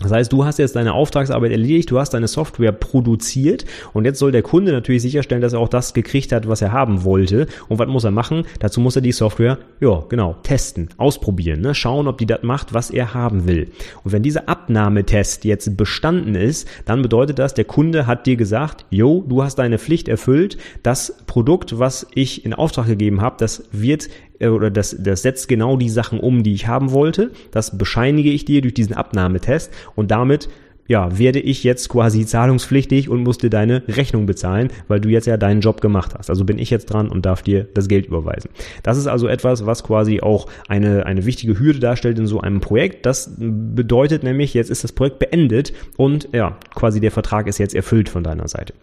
[0.00, 4.18] Das heißt, du hast jetzt deine Auftragsarbeit erledigt, du hast deine Software produziert und jetzt
[4.18, 7.46] soll der Kunde natürlich sicherstellen, dass er auch das gekriegt hat, was er haben wollte.
[7.68, 8.44] Und was muss er machen?
[8.58, 11.74] Dazu muss er die Software, ja, genau, testen, ausprobieren, ne?
[11.74, 13.68] schauen, ob die das macht, was er haben will.
[14.02, 18.86] Und wenn dieser Abnahmetest jetzt bestanden ist, dann bedeutet das, der Kunde hat dir gesagt,
[18.90, 23.64] jo, du hast deine Pflicht erfüllt, das Produkt, was ich in Auftrag gegeben habe, das
[23.72, 24.08] wird
[24.40, 27.30] oder das, das setzt genau die Sachen um, die ich haben wollte.
[27.50, 30.48] Das bescheinige ich dir durch diesen Abnahmetest und damit
[30.90, 35.36] ja, werde ich jetzt quasi zahlungspflichtig und musste deine Rechnung bezahlen, weil du jetzt ja
[35.36, 36.30] deinen Job gemacht hast.
[36.30, 38.50] Also bin ich jetzt dran und darf dir das Geld überweisen.
[38.82, 42.60] Das ist also etwas, was quasi auch eine, eine wichtige Hürde darstellt in so einem
[42.60, 43.06] Projekt.
[43.06, 47.76] Das bedeutet nämlich, jetzt ist das Projekt beendet und ja, quasi der Vertrag ist jetzt
[47.76, 48.74] erfüllt von deiner Seite.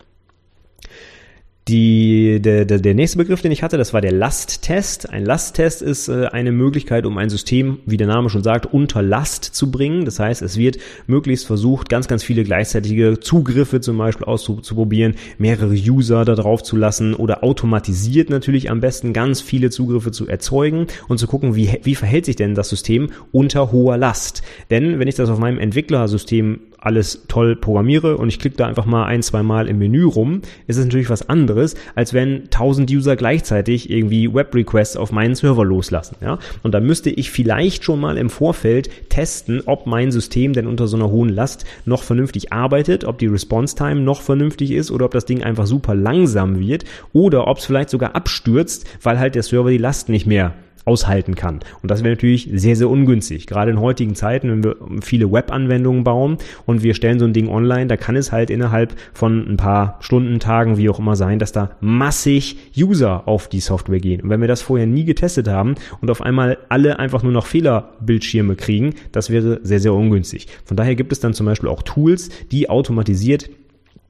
[1.67, 5.09] Die, der, der, der nächste Begriff, den ich hatte, das war der Lasttest.
[5.09, 9.01] Ein Lasttest ist äh, eine Möglichkeit, um ein System, wie der Name schon sagt, unter
[9.01, 10.05] Last zu bringen.
[10.05, 10.77] Das heißt, es wird
[11.07, 16.77] möglichst versucht, ganz, ganz viele gleichzeitige Zugriffe zum Beispiel auszuprobieren, mehrere User da drauf zu
[16.77, 21.79] lassen oder automatisiert natürlich am besten ganz viele Zugriffe zu erzeugen und zu gucken, wie,
[21.83, 24.41] wie verhält sich denn das System unter hoher Last.
[24.69, 28.85] Denn wenn ich das auf meinem Entwicklersystem alles toll programmiere und ich klicke da einfach
[28.85, 32.91] mal ein, zwei Mal im Menü rum, ist es natürlich was anderes, als wenn 1000
[32.91, 36.17] User gleichzeitig irgendwie Web-Requests auf meinen Server loslassen.
[36.21, 36.39] Ja?
[36.63, 40.87] Und da müsste ich vielleicht schon mal im Vorfeld testen, ob mein System denn unter
[40.87, 45.11] so einer hohen Last noch vernünftig arbeitet, ob die Response-Time noch vernünftig ist oder ob
[45.11, 49.43] das Ding einfach super langsam wird oder ob es vielleicht sogar abstürzt, weil halt der
[49.43, 50.53] Server die Last nicht mehr
[50.87, 51.59] aushalten kann.
[51.81, 53.45] Und das wäre natürlich sehr, sehr ungünstig.
[53.45, 57.49] Gerade in heutigen Zeiten, wenn wir viele Web-Anwendungen bauen und wir stellen so ein Ding
[57.49, 61.39] online, da kann es halt innerhalb von ein paar Stunden, Tagen, wie auch immer sein,
[61.39, 64.21] dass da massig User auf die Software gehen.
[64.21, 67.45] Und wenn wir das vorher nie getestet haben und auf einmal alle einfach nur noch
[67.45, 70.47] Fehlerbildschirme kriegen, das wäre sehr, sehr ungünstig.
[70.65, 73.49] Von daher gibt es dann zum Beispiel auch Tools, die automatisiert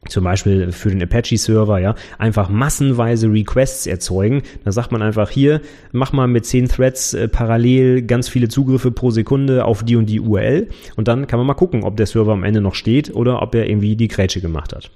[0.08, 4.44] zum Beispiel für den Apache-Server, ja, einfach massenweise Requests erzeugen.
[4.64, 8.92] Da sagt man einfach hier, mach mal mit zehn Threads äh, parallel ganz viele Zugriffe
[8.92, 12.06] pro Sekunde auf die und die URL und dann kann man mal gucken, ob der
[12.06, 14.92] Server am Ende noch steht oder ob er irgendwie die Grätsche gemacht hat.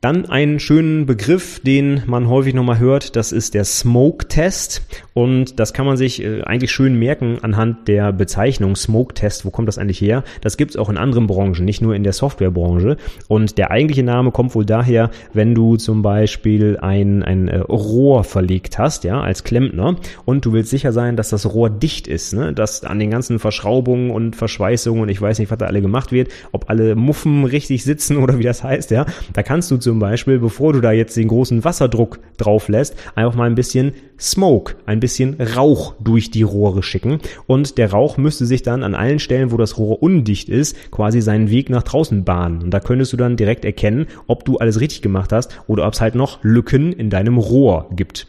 [0.00, 4.80] Dann einen schönen Begriff, den man häufig nochmal hört, das ist der Smoke-Test.
[5.12, 9.44] Und das kann man sich äh, eigentlich schön merken anhand der Bezeichnung Smoke-Test.
[9.44, 10.24] Wo kommt das eigentlich her?
[10.40, 12.96] Das gibt es auch in anderen Branchen, nicht nur in der Softwarebranche.
[13.28, 18.24] Und der eigentliche Name kommt wohl daher, wenn du zum Beispiel ein, ein äh, Rohr
[18.24, 22.32] verlegt hast, ja, als Klempner, und du willst sicher sein, dass das Rohr dicht ist,
[22.32, 22.54] ne?
[22.54, 26.10] dass an den ganzen Verschraubungen und Verschweißungen und ich weiß nicht, was da alle gemacht
[26.10, 29.89] wird, ob alle Muffen richtig sitzen oder wie das heißt, ja, da kannst du zum
[29.98, 34.76] Beispiel, bevor du da jetzt den großen Wasserdruck drauf lässt, einfach mal ein bisschen Smoke,
[34.86, 37.18] ein bisschen Rauch durch die Rohre schicken.
[37.46, 41.20] Und der Rauch müsste sich dann an allen Stellen, wo das Rohr undicht ist, quasi
[41.20, 42.62] seinen Weg nach draußen bahnen.
[42.62, 45.94] Und da könntest du dann direkt erkennen, ob du alles richtig gemacht hast oder ob
[45.94, 48.26] es halt noch Lücken in deinem Rohr gibt.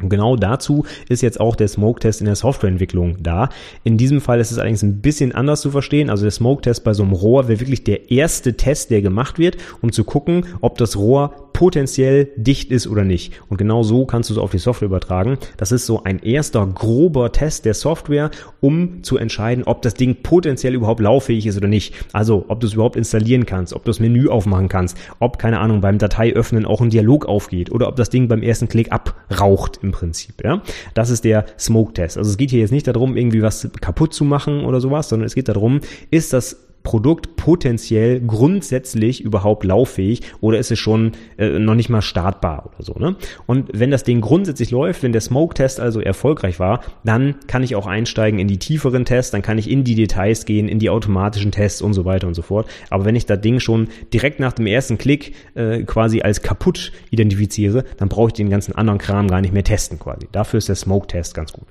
[0.00, 3.48] Und genau dazu ist jetzt auch der Smoke-Test in der Softwareentwicklung da.
[3.82, 6.10] In diesem Fall ist es allerdings ein bisschen anders zu verstehen.
[6.10, 9.56] Also der Smoke-Test bei so einem Rohr wäre wirklich der erste Test, der gemacht wird,
[9.80, 13.32] um zu gucken, ob das Rohr potenziell dicht ist oder nicht.
[13.48, 15.38] Und genau so kannst du es auf die Software übertragen.
[15.56, 20.16] Das ist so ein erster grober Test der Software, um zu entscheiden, ob das Ding
[20.22, 21.94] potenziell überhaupt lauffähig ist oder nicht.
[22.12, 25.58] Also, ob du es überhaupt installieren kannst, ob du das Menü aufmachen kannst, ob, keine
[25.60, 28.92] Ahnung, beim Datei öffnen auch ein Dialog aufgeht oder ob das Ding beim ersten Klick
[28.92, 30.44] abraucht im Prinzip.
[30.44, 30.60] Ja?
[30.92, 32.18] Das ist der Smoke-Test.
[32.18, 35.24] Also es geht hier jetzt nicht darum, irgendwie was kaputt zu machen oder sowas, sondern
[35.26, 41.58] es geht darum, ist das Produkt potenziell grundsätzlich überhaupt lauffähig oder ist es schon äh,
[41.58, 42.92] noch nicht mal startbar oder so.
[42.92, 43.16] Ne?
[43.46, 47.74] Und wenn das Ding grundsätzlich läuft, wenn der Smoke-Test also erfolgreich war, dann kann ich
[47.74, 50.88] auch einsteigen in die tieferen Tests, dann kann ich in die Details gehen, in die
[50.88, 52.68] automatischen Tests und so weiter und so fort.
[52.88, 56.92] Aber wenn ich das Ding schon direkt nach dem ersten Klick äh, quasi als kaputt
[57.10, 60.28] identifiziere, dann brauche ich den ganzen anderen Kram gar nicht mehr testen quasi.
[60.30, 61.66] Dafür ist der Smoke-Test ganz gut.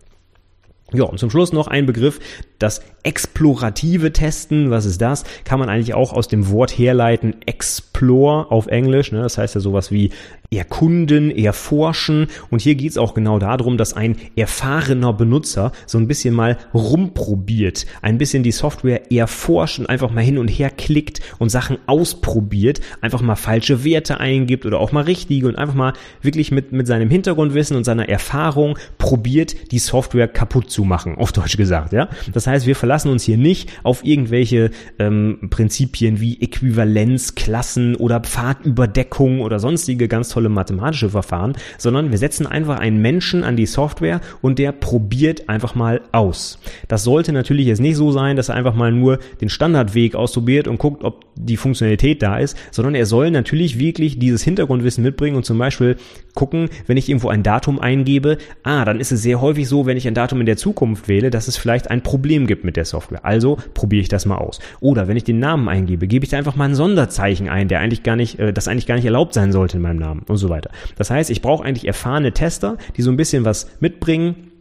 [0.96, 2.20] Ja, und zum Schluss noch ein Begriff,
[2.60, 4.72] das explorative Testen.
[4.72, 5.24] Was ist das?
[5.44, 9.12] Kann man eigentlich auch aus dem Wort herleiten, explore auf Englisch.
[9.12, 9.22] Ne?
[9.22, 10.12] Das heißt ja sowas wie
[10.52, 12.28] erkunden, erforschen.
[12.50, 16.58] Und hier geht es auch genau darum, dass ein erfahrener Benutzer so ein bisschen mal
[16.74, 21.78] rumprobiert, ein bisschen die Software erforscht und einfach mal hin und her klickt und Sachen
[21.88, 26.72] ausprobiert, einfach mal falsche Werte eingibt oder auch mal richtige und einfach mal wirklich mit,
[26.72, 31.94] mit seinem Hintergrundwissen und seiner Erfahrung probiert, die Software kaputt zu machen, auf Deutsch gesagt.
[31.94, 32.10] Ja?
[32.34, 38.20] Das heißt, wir verlassen uns hier nicht auf irgendwelche ähm, Prinzipien wie Äquivalenz, Klassen oder
[38.20, 43.66] Pfadüberdeckung oder sonstige ganz tolle mathematische Verfahren, sondern wir setzen einfach einen Menschen an die
[43.66, 46.60] Software und der probiert einfach mal aus.
[46.88, 50.68] Das sollte natürlich jetzt nicht so sein, dass er einfach mal nur den Standardweg ausprobiert
[50.68, 55.36] und guckt, ob die Funktionalität da ist, sondern er soll natürlich wirklich dieses Hintergrundwissen mitbringen
[55.36, 55.98] und zum Beispiel
[56.34, 59.98] gucken, wenn ich irgendwo ein Datum eingebe, ah, dann ist es sehr häufig so, wenn
[59.98, 62.86] ich ein Datum in der Zukunft wähle, dass es vielleicht ein Problem gibt mit der
[62.86, 63.26] Software.
[63.26, 64.60] Also probiere ich das mal aus.
[64.80, 67.80] Oder wenn ich den Namen eingebe, gebe ich da einfach mal ein Sonderzeichen ein, der
[67.80, 70.38] eigentlich gar nicht, äh, das eigentlich gar nicht erlaubt sein sollte in meinem Namen und
[70.38, 70.70] so weiter.
[70.98, 74.52] Das heißt, ich brauche eigentlich erfahrene Tester, die so ein bisschen was mitbringen,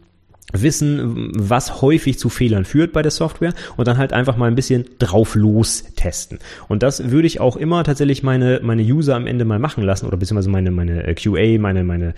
[0.53, 4.55] wissen, was häufig zu Fehlern führt bei der Software und dann halt einfach mal ein
[4.55, 6.39] bisschen drauf los testen.
[6.67, 10.05] Und das würde ich auch immer tatsächlich meine, meine User am Ende mal machen lassen
[10.05, 12.13] oder beziehungsweise meine, meine äh, QA, meine, meine,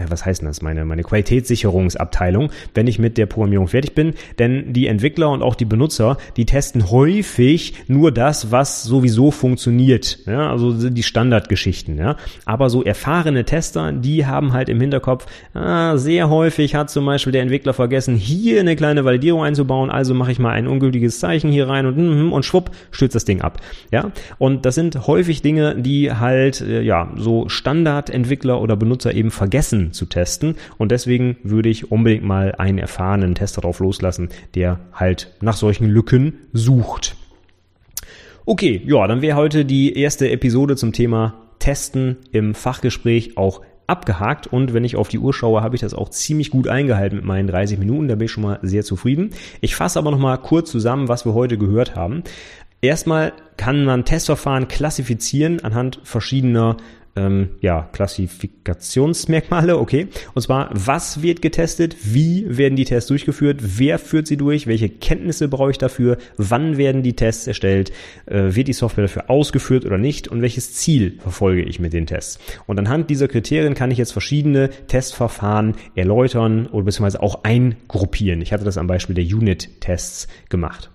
[0.00, 4.14] äh, was heißt denn das, meine, meine Qualitätssicherungsabteilung, wenn ich mit der Programmierung fertig bin.
[4.38, 10.18] Denn die Entwickler und auch die Benutzer, die testen häufig nur das, was sowieso funktioniert.
[10.26, 11.98] Ja, also die Standardgeschichten.
[11.98, 12.16] Ja.
[12.44, 17.32] Aber so erfahrene Tester, die haben halt im Hinterkopf, ah, sehr häufig hat zum Beispiel
[17.32, 21.50] der Entwickler vergessen, hier eine kleine Validierung einzubauen, also mache ich mal ein ungültiges Zeichen
[21.50, 23.58] hier rein und, mhm, und schwupp, stürzt das Ding ab.
[23.90, 29.30] Ja, und das sind häufig Dinge, die halt, äh, ja, so Standardentwickler oder Benutzer eben
[29.30, 34.80] vergessen zu testen und deswegen würde ich unbedingt mal einen erfahrenen Tester drauf loslassen, der
[34.92, 37.16] halt nach solchen Lücken sucht.
[38.46, 44.46] Okay, ja, dann wäre heute die erste Episode zum Thema Testen im Fachgespräch auch abgehakt
[44.46, 47.24] und wenn ich auf die Uhr schaue, habe ich das auch ziemlich gut eingehalten mit
[47.24, 49.30] meinen 30 Minuten, da bin ich schon mal sehr zufrieden.
[49.60, 52.22] Ich fasse aber noch mal kurz zusammen, was wir heute gehört haben.
[52.82, 56.78] Erstmal kann man Testverfahren klassifizieren anhand verschiedener
[57.16, 60.08] ähm, ja, Klassifikationsmerkmale, okay.
[60.34, 64.88] Und zwar, was wird getestet, wie werden die Tests durchgeführt, wer führt sie durch, welche
[64.88, 67.92] Kenntnisse brauche ich dafür, wann werden die Tests erstellt,
[68.26, 72.06] äh, wird die Software dafür ausgeführt oder nicht und welches Ziel verfolge ich mit den
[72.06, 72.38] Tests.
[72.66, 78.40] Und anhand dieser Kriterien kann ich jetzt verschiedene Testverfahren erläutern oder beziehungsweise auch eingruppieren.
[78.40, 80.90] Ich hatte das am Beispiel der Unit-Tests gemacht.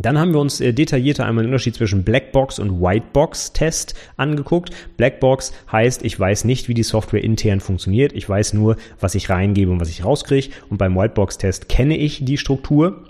[0.00, 4.70] Dann haben wir uns äh, detaillierter einmal den Unterschied zwischen Blackbox und Whitebox-Test angeguckt.
[4.96, 8.12] Blackbox heißt, ich weiß nicht, wie die Software intern funktioniert.
[8.12, 10.50] Ich weiß nur, was ich reingebe und was ich rauskriege.
[10.70, 13.04] Und beim Whitebox-Test kenne ich die Struktur.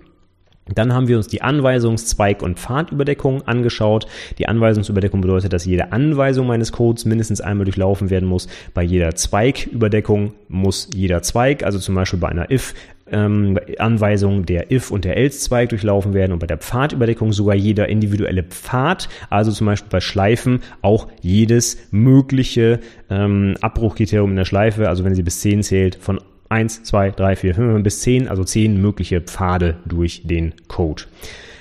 [0.74, 4.07] Dann haben wir uns die Anweisungs-, Zweig- und Pfadüberdeckung angeschaut.
[4.38, 8.48] Die Anweisungsüberdeckung bedeutet, dass jede Anweisung meines Codes mindestens einmal durchlaufen werden muss.
[8.74, 12.74] Bei jeder Zweigüberdeckung muss jeder Zweig, also zum Beispiel bei einer if
[13.09, 17.88] ähm, der if und der else Zweig durchlaufen werden und bei der Pfadüberdeckung sogar jeder
[17.88, 24.88] individuelle Pfad, also zum Beispiel bei Schleifen auch jedes mögliche ähm, Abbruchkriterium in der Schleife,
[24.88, 28.44] also wenn sie bis 10 zählt, von 1, 2, 3, 4, 5 bis 10, also
[28.44, 31.04] 10 mögliche Pfade durch den Code.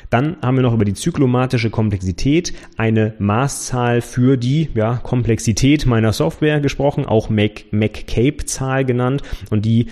[0.09, 6.13] Dann haben wir noch über die zyklomatische Komplexität, eine Maßzahl für die ja, Komplexität meiner
[6.13, 9.23] Software gesprochen, auch McCabe-Zahl genannt.
[9.49, 9.87] Und die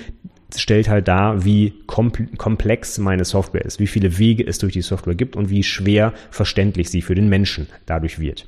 [0.55, 5.15] stellt halt dar, wie komplex meine Software ist, wie viele Wege es durch die Software
[5.15, 8.47] gibt und wie schwer verständlich sie für den Menschen dadurch wird.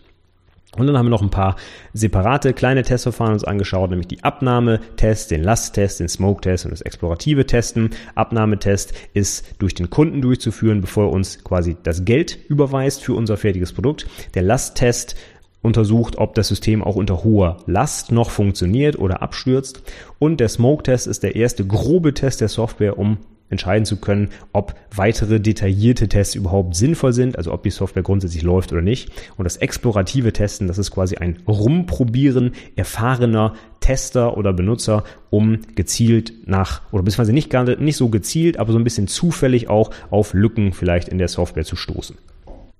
[0.77, 1.55] Und dann haben wir noch ein paar
[1.93, 7.45] separate kleine Testverfahren uns angeschaut, nämlich die Abnahmetest, den Lasttest, den Smoke-Test und das explorative
[7.45, 7.91] Testen.
[8.15, 13.37] Abnahmetest ist durch den Kunden durchzuführen, bevor er uns quasi das Geld überweist für unser
[13.37, 14.07] fertiges Produkt.
[14.33, 15.15] Der Lasttest
[15.61, 19.81] untersucht, ob das System auch unter hoher Last noch funktioniert oder abstürzt.
[20.19, 23.17] Und der Smoke-Test ist der erste grobe Test der Software, um
[23.49, 28.43] entscheiden zu können, ob weitere detaillierte Tests überhaupt sinnvoll sind, also ob die Software grundsätzlich
[28.43, 29.11] läuft oder nicht.
[29.37, 36.33] Und das explorative Testen, das ist quasi ein Rumprobieren erfahrener Tester oder Benutzer, um gezielt
[36.47, 40.33] nach, oder beziehungsweise nicht, gar nicht so gezielt, aber so ein bisschen zufällig auch auf
[40.33, 42.17] Lücken vielleicht in der Software zu stoßen.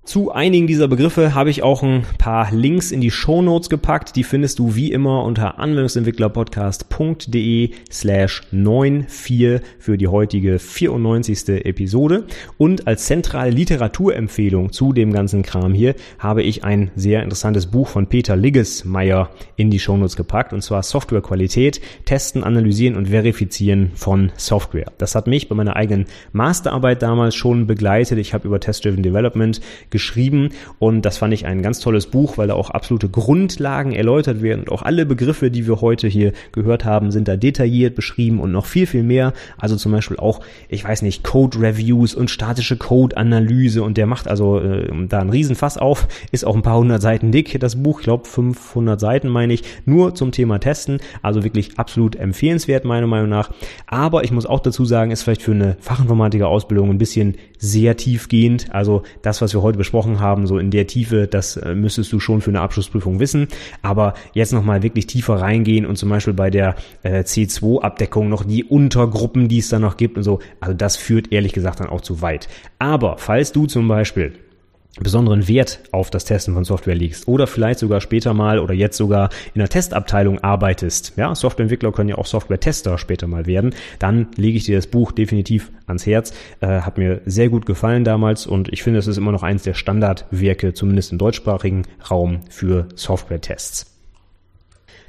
[0.06, 4.14] Zu einigen dieser Begriffe habe ich auch ein paar Links in die Show Notes gepackt.
[4.14, 11.66] Die findest du wie immer unter anwendungsentwicklerpodcast.de slash 94 für die heutige 94.
[11.66, 12.26] Episode.
[12.56, 17.88] Und als zentrale Literaturempfehlung zu dem ganzen Kram hier habe ich ein sehr interessantes Buch
[17.88, 20.52] von Peter Liggesmeier in die Show Notes gepackt.
[20.52, 24.92] Und zwar Softwarequalität, Testen, Analysieren und Verifizieren von Software.
[24.98, 28.18] Das hat mich bei meiner eigenen Masterarbeit damals schon begleitet.
[28.18, 29.60] Ich habe über Test-Driven Development
[29.96, 30.50] geschrieben.
[30.78, 34.60] Und das fand ich ein ganz tolles Buch, weil da auch absolute Grundlagen erläutert werden.
[34.60, 38.52] Und auch alle Begriffe, die wir heute hier gehört haben, sind da detailliert beschrieben und
[38.52, 39.32] noch viel, viel mehr.
[39.56, 43.82] Also zum Beispiel auch, ich weiß nicht, Code-Reviews und statische Code-Analyse.
[43.82, 47.32] Und der macht also äh, da einen Riesenfass auf, ist auch ein paar hundert Seiten
[47.32, 51.78] dick, das Buch, ich glaube 500 Seiten meine ich, nur zum Thema Testen, also wirklich
[51.78, 53.50] absolut empfehlenswert meiner Meinung nach.
[53.86, 58.74] Aber ich muss auch dazu sagen, ist vielleicht für eine Fachinformatiker-Ausbildung ein bisschen sehr tiefgehend.
[58.74, 62.18] Also das, was wir heute besprochen haben, so in der Tiefe, das äh, müsstest du
[62.18, 63.46] schon für eine Abschlussprüfung wissen.
[63.82, 68.64] Aber jetzt nochmal wirklich tiefer reingehen und zum Beispiel bei der äh, C2-Abdeckung noch die
[68.64, 70.40] Untergruppen, die es da noch gibt und so.
[70.60, 72.48] Also das führt ehrlich gesagt dann auch zu weit.
[72.80, 74.32] Aber falls du zum Beispiel
[75.00, 78.96] besonderen Wert auf das Testen von Software legst oder vielleicht sogar später mal oder jetzt
[78.96, 84.28] sogar in der Testabteilung arbeitest, ja, Softwareentwickler können ja auch Software-Tester später mal werden, dann
[84.36, 86.32] lege ich dir das Buch definitiv ans Herz.
[86.60, 89.62] Äh, hat mir sehr gut gefallen damals und ich finde, es ist immer noch eins
[89.62, 93.95] der Standardwerke, zumindest im deutschsprachigen Raum für Software-Tests.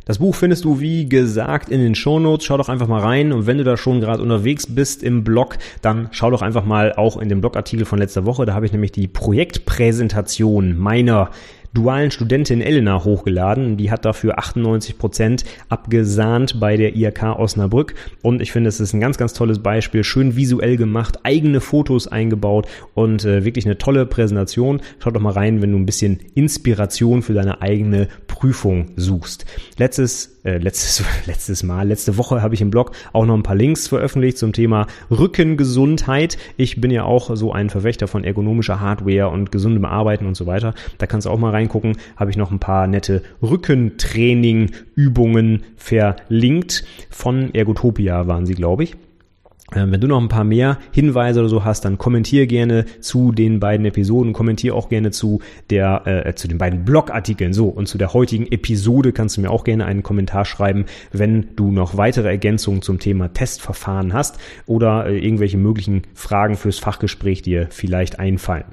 [0.07, 2.45] Das Buch findest du, wie gesagt, in den Shownotes.
[2.45, 3.33] Schau doch einfach mal rein.
[3.33, 6.93] Und wenn du da schon gerade unterwegs bist im Blog, dann schau doch einfach mal
[6.93, 8.45] auch in den Blogartikel von letzter Woche.
[8.45, 11.29] Da habe ich nämlich die Projektpräsentation meiner
[11.73, 13.77] dualen Studentin Elena hochgeladen.
[13.77, 17.95] Die hat dafür 98 Prozent abgesahnt bei der IHK Osnabrück.
[18.21, 20.03] Und ich finde, es ist ein ganz, ganz tolles Beispiel.
[20.03, 24.81] Schön visuell gemacht, eigene Fotos eingebaut und äh, wirklich eine tolle Präsentation.
[24.99, 29.45] Schau doch mal rein, wenn du ein bisschen Inspiration für deine eigene Prüfung suchst.
[29.77, 33.55] Letztes äh, letztes, letztes Mal, letzte Woche habe ich im Blog auch noch ein paar
[33.55, 36.37] Links veröffentlicht zum Thema Rückengesundheit.
[36.55, 40.45] Ich bin ja auch so ein Verwächter von ergonomischer Hardware und gesundem Arbeiten und so
[40.45, 40.73] weiter.
[40.99, 41.97] Da kannst du auch mal reingucken.
[42.15, 46.85] Habe ich noch ein paar nette Rückentraining-Übungen verlinkt.
[47.09, 48.95] Von Ergotopia waren sie, glaube ich.
[49.75, 53.33] Ähm, wenn du noch ein paar mehr Hinweise oder so hast, dann kommentier gerne zu
[53.33, 57.89] den beiden Episoden, kommentier auch gerne zu der äh, zu den beiden Blogartikeln so und
[57.89, 61.97] zu der heutigen Episode kannst du mir auch gerne einen Kommentar schreiben, wenn du noch
[61.97, 68.19] weitere Ergänzungen zum Thema Testverfahren hast oder äh, irgendwelche möglichen Fragen fürs Fachgespräch dir vielleicht
[68.19, 68.63] einfallen.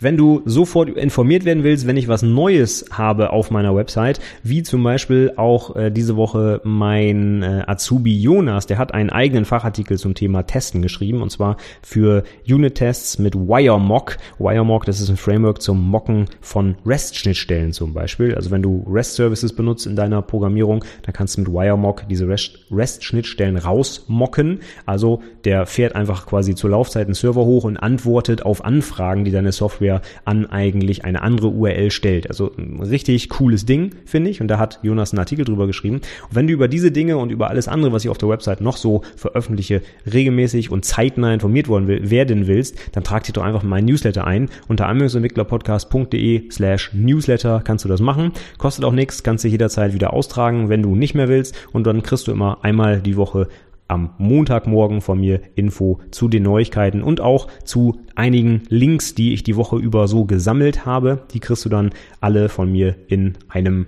[0.00, 4.62] Wenn du sofort informiert werden willst, wenn ich was Neues habe auf meiner Website, wie
[4.62, 9.98] zum Beispiel auch äh, diese Woche mein äh, Azubi Jonas, der hat einen eigenen Fachartikel
[9.98, 14.18] zum Thema Testen geschrieben und zwar für Unit-Tests mit WireMock.
[14.38, 18.36] WireMock, das ist ein Framework zum Mocken von REST-Schnittstellen zum Beispiel.
[18.36, 23.56] Also wenn du REST-Services benutzt in deiner Programmierung, dann kannst du mit WireMock diese REST-Schnittstellen
[23.56, 24.60] rausmocken.
[24.86, 29.32] Also der fährt einfach quasi zur Laufzeit einen Server hoch und antwortet auf Anfragen, die
[29.32, 32.28] deine Software Software an eigentlich eine andere URL stellt.
[32.28, 34.40] Also richtig cooles Ding, finde ich.
[34.40, 35.96] Und da hat Jonas einen Artikel drüber geschrieben.
[35.96, 38.60] Und wenn du über diese Dinge und über alles andere, was ich auf der Website
[38.60, 39.82] noch so veröffentliche,
[40.12, 44.26] regelmäßig und zeitnah informiert worden will, werden willst, dann trag dich doch einfach meinen Newsletter
[44.26, 44.48] ein.
[44.68, 48.32] Unter anwendungsentwicklerpodcast.de slash Newsletter kannst du das machen.
[48.58, 51.56] Kostet auch nichts, kannst dich jederzeit wieder austragen, wenn du nicht mehr willst.
[51.72, 53.48] Und dann kriegst du immer einmal die Woche
[53.88, 59.42] am Montagmorgen von mir Info zu den Neuigkeiten und auch zu einigen Links, die ich
[59.42, 61.22] die Woche über so gesammelt habe.
[61.32, 63.86] Die kriegst du dann alle von mir in einem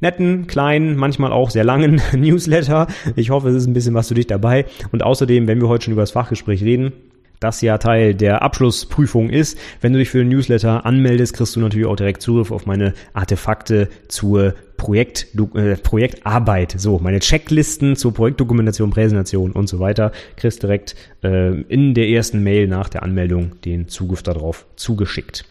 [0.00, 2.86] netten, kleinen, manchmal auch sehr langen Newsletter.
[3.14, 4.66] Ich hoffe, es ist ein bisschen was für dich dabei.
[4.92, 6.92] Und außerdem, wenn wir heute schon über das Fachgespräch reden,
[7.40, 9.58] das ja Teil der Abschlussprüfung ist.
[9.80, 12.94] Wenn du dich für den Newsletter anmeldest, kriegst du natürlich auch direkt Zugriff auf meine
[13.12, 16.74] Artefakte zur Projekt, äh, Projektarbeit.
[16.76, 20.12] So, meine Checklisten zur Projektdokumentation, Präsentation und so weiter.
[20.36, 25.44] Kriegst direkt äh, in der ersten Mail nach der Anmeldung den Zugriff darauf zugeschickt.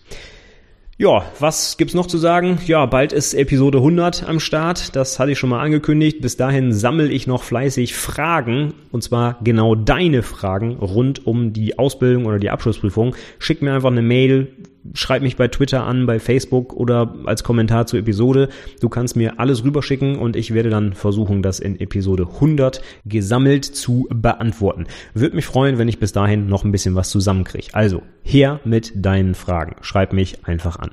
[0.97, 2.57] Ja, was gibt's noch zu sagen?
[2.67, 4.95] Ja, bald ist Episode 100 am Start.
[4.95, 6.21] Das hatte ich schon mal angekündigt.
[6.21, 8.73] Bis dahin sammle ich noch fleißig Fragen.
[8.93, 13.13] Und zwar genau deine Fragen rund um die Ausbildung oder die Abschlussprüfung.
[13.39, 14.47] Schick mir einfach eine Mail
[14.93, 18.49] schreib mich bei Twitter an, bei Facebook oder als Kommentar zur Episode.
[18.81, 23.65] Du kannst mir alles rüberschicken und ich werde dann versuchen, das in Episode 100 gesammelt
[23.65, 24.85] zu beantworten.
[25.13, 27.73] Würde mich freuen, wenn ich bis dahin noch ein bisschen was zusammenkriege.
[27.73, 29.75] Also, her mit deinen Fragen.
[29.81, 30.91] Schreib mich einfach an.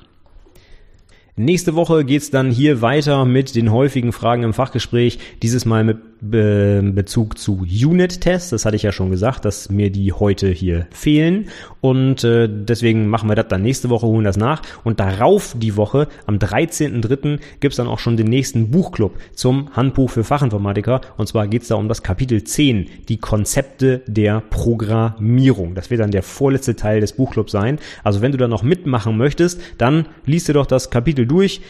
[1.35, 5.17] Nächste Woche geht's dann hier weiter mit den häufigen Fragen im Fachgespräch.
[5.41, 5.97] Dieses Mal mit
[6.29, 8.51] Be Bezug zu Unit-Tests.
[8.51, 11.49] Das hatte ich ja schon gesagt, dass mir die heute hier fehlen.
[11.81, 14.61] Und äh, deswegen machen wir das dann nächste Woche, holen das nach.
[14.83, 17.39] Und darauf die Woche, am 13.03.
[17.59, 21.01] gibt's dann auch schon den nächsten Buchclub zum Handbuch für Fachinformatiker.
[21.17, 25.75] Und zwar geht's da um das Kapitel 10, die Konzepte der Programmierung.
[25.75, 27.79] Das wird dann der vorletzte Teil des Buchclubs sein.
[28.03, 31.61] Also wenn du da noch mitmachen möchtest, dann liest dir doch das Kapitel durch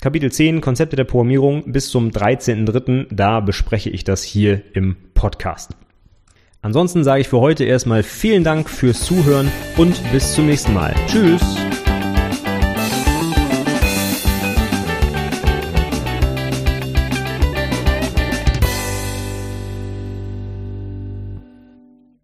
[0.00, 3.06] Kapitel 10, Konzepte der Programmierung bis zum 13.03.
[3.10, 5.76] Da bespreche ich das hier im Podcast.
[6.60, 10.94] Ansonsten sage ich für heute erstmal vielen Dank fürs Zuhören und bis zum nächsten Mal.
[11.08, 11.42] Tschüss!